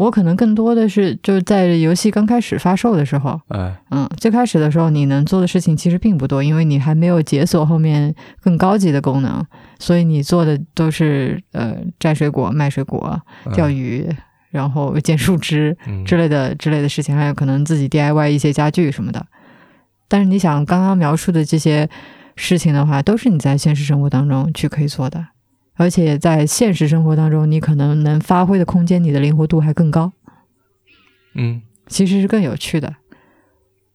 [0.00, 9.44] 我可能更多的是就是在游戏刚开始发售的时候，哎，嗯，最开始的时候你能做的事情其实并不多，因为你还没有解锁后面更高级的功能，
[9.78, 14.08] 所以你做的都是呃摘水果、卖水果、嗯钓鱼，
[14.50, 19.26] 然后捡树枝嗯之类的之类的事情，还有可能自己 DIY 一些家具什么的。
[20.08, 21.86] 但是你想刚刚描述的这些
[22.36, 25.26] 事情的话，都是你在现实生活当中去可以做的，
[25.80, 30.12] 而且在现实生活当中，你可能能发挥的空间，你的灵活度还更高，
[31.34, 32.96] 嗯，其实是更有趣的，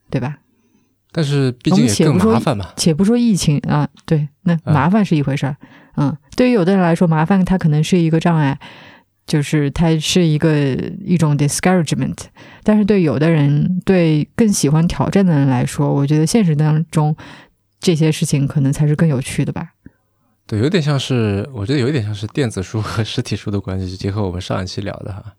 [0.10, 0.40] 对吧？
[1.12, 2.74] 但是毕我竟也更们且不说麻烦嘛。
[2.76, 5.56] 且不说疫情啊，对，那啊麻烦是一回事儿，
[5.96, 8.60] 嗯，对于有的人来说，麻烦它可能是一个障碍，
[9.28, 10.74] 就是它是一个
[11.06, 12.18] 一种 discouragement，
[12.64, 17.16] 但是对有的人，对更喜欢挑战的人来说，我觉得现实当中
[17.80, 19.74] 这些事情可能才是更有趣的吧。
[20.48, 25.36] 对，有点像是，我觉得有一点像是电子书和实体书的关系，就结合我们上一期聊的哈，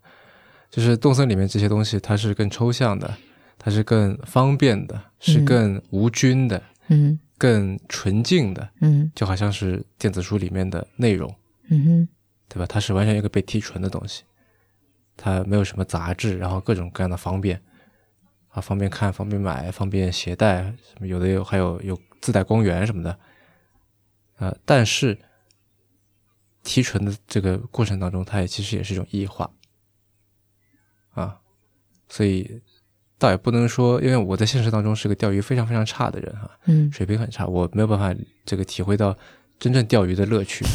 [0.69, 3.13] 就是动森里面这些东西，它是更抽象的，
[3.57, 5.45] 它是更方便的，是嗯。
[5.45, 7.19] 更无菌的，嗯。
[7.37, 9.09] 更纯净的，嗯。
[9.15, 11.33] 就好像是电子书里面的内容，
[11.69, 12.09] 嗯哼
[12.49, 12.65] 对吧？
[12.65, 14.23] 它是完全一个被提纯的东西，
[15.15, 17.61] 它没有什么杂质，然后各种各样的方便
[18.49, 23.17] 啊，方便看，方便买，方便携带，什么有的有还有有自带光源什么的，
[24.37, 25.17] 呃，但是
[26.63, 29.49] 提纯的这个过程当中，它也其实也是一种异化
[31.13, 31.39] 啊，
[32.09, 32.61] 所以
[33.17, 38.13] 倒也不能说，因为我在现实当中是个钓鱼非常非常差的人哈、嗯水平很差，我没有办法
[38.45, 39.17] 这个体会到
[39.57, 40.65] 真正钓鱼的乐趣。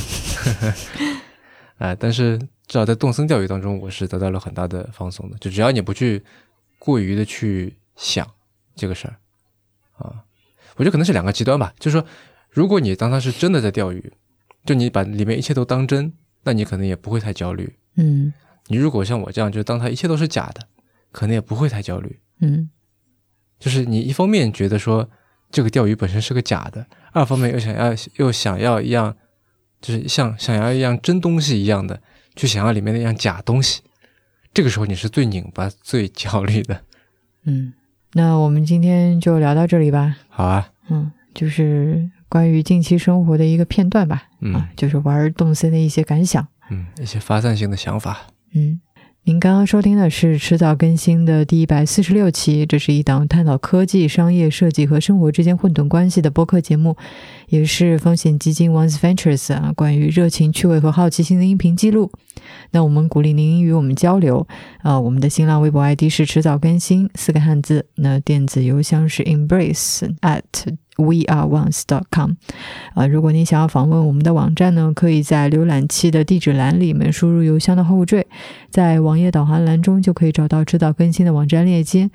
[1.79, 5.39] 哎，但是至少在动森钓鱼当中，我是得到了很大的放松的。
[5.39, 6.23] 就只要你不去
[6.79, 8.29] 过于的去想
[8.75, 9.17] 这个事儿
[9.99, 10.25] 啊，
[10.77, 11.73] 我觉得可能是两个极端吧。
[11.79, 12.07] 就是说，
[12.53, 14.13] 如果你当他是真的在钓鱼，
[14.65, 16.13] 就你把里面一切都当真，
[16.45, 17.77] 那你可能也不会太焦虑。
[17.97, 18.33] 嗯
[18.69, 20.69] 你如果像我这样，就当它一切都是假的，
[21.11, 22.21] 可能也不会太焦虑。
[22.41, 22.71] 嗯
[23.59, 25.09] 就是你一方面觉得说
[25.51, 29.17] 这个钓鱼本身是个假的，二方面又想要又想要一样，
[29.81, 32.01] 就是像想要一样真东西一样的，
[32.37, 33.83] 去想要里面那样假东西，
[34.53, 36.83] 这个时候你是最拧巴、最焦虑的。
[37.45, 37.73] 嗯，
[38.13, 40.17] 那我们今天就聊到这里吧。
[40.29, 44.23] 好啊，嗯，就是关于近期生活的一个片段吧。
[44.41, 46.49] 嗯啊，就是玩动森的一些感想。
[46.71, 48.21] 嗯，一些发散性的想法。
[48.55, 48.81] 嗯，
[49.25, 56.97] 您刚刚收听的是迟早更新的第一百四十六期，这是一档探讨科技、商业设计和生活之间混沌关系的播客节目，
[57.53, 62.11] 也是风险基金 One's Ventures 啊关于热情、趣味和好奇心的音频记录。
[62.71, 64.47] 那我们鼓励您与我们交流
[64.81, 70.41] 啊、我们的新浪微博 ID 是迟早更新四个汉字，那电子邮箱是 embrace at
[70.97, 72.31] weareones.com。
[72.95, 78.27] 啊，如果您想要访问我们的网站呢，可以在浏览器的地址栏里面输入邮箱的后缀，
[78.71, 82.11] 在网页导航栏中就可以找到迟早更新的网站链接。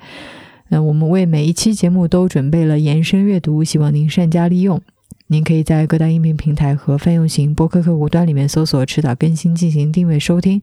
[0.70, 4.82] 那我们为每一期节目都准备了延伸阅读，希望您善加利用。
[5.30, 10.62] 您可以在各大音频平台和泛用型播客客户端里面搜索“迟早更新”进行定位收听。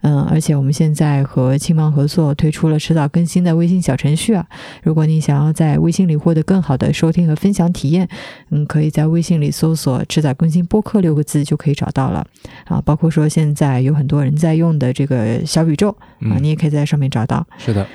[0.00, 4.44] 嗯，而且我们现在和青芒合作推出了迟早更新的微信小程序啊。
[4.82, 8.08] 如果你想要在微信里获得更好的收听和分享体验，
[8.50, 12.26] 嗯，可以在微信里搜索“迟早更新播客”六个字就可以找到了
[12.64, 12.82] 啊。
[12.84, 17.46] 包括说现在有很多人在用的这个小宇宙啊，嗯你也可以在上面找到。
[17.58, 17.86] 是的，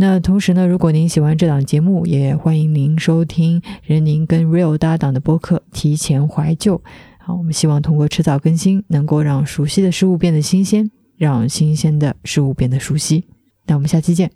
[0.00, 6.78] 那同时呢，如果您喜欢这档节目，也欢迎您收听任宁跟 Real 搭档的播客《提前怀旧》。
[7.18, 13.26] 好，我们希望通过迟早更新，能够让熟悉的事物变得新鲜，让新鲜的事物变得熟悉。
[13.66, 14.30] 那我们下期见。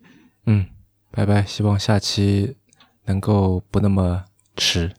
[0.45, 0.67] 嗯，
[1.11, 1.43] 拜拜。
[1.47, 2.57] 希望下期
[3.07, 4.23] 能够不那么
[4.59, 4.91] 迟。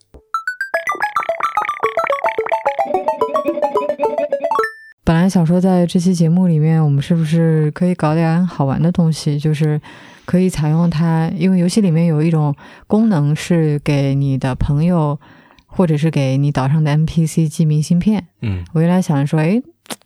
[5.04, 9.38] 本来想说，在这期节目里面，我们是不是可以搞点好玩的东西？
[9.38, 9.80] 就是
[10.26, 12.54] 可以采用它，因为游戏里面有一种
[12.88, 15.20] 功能是给你的朋友，
[15.66, 18.28] 或者是给你岛上的 NPC 寄明信片。
[18.42, 19.62] 嗯我原来想说，诶，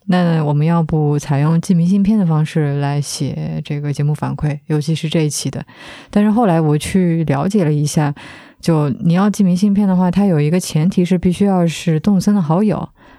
[0.06, 5.64] 那我们要不采用寄明信片的方式来写这个节目反馈，尤其是这一期的。
[6.10, 8.14] 但是后来我去了解了一下，
[8.60, 12.76] 就你要寄明信片的话，它有一个前提是必须要是动森的好友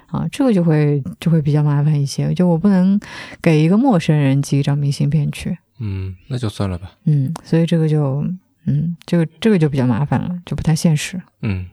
[0.08, 2.34] 啊，这个就会就会比较麻烦一些。
[2.34, 3.00] 就我不能
[3.42, 6.92] 给一个陌生人寄一张明信片去，嗯，那就算了吧。
[7.06, 8.24] 嗯，所以这个就
[8.66, 11.18] 嗯，这个这个就比较麻烦了，就不太现实。
[11.42, 11.66] 嗯嗯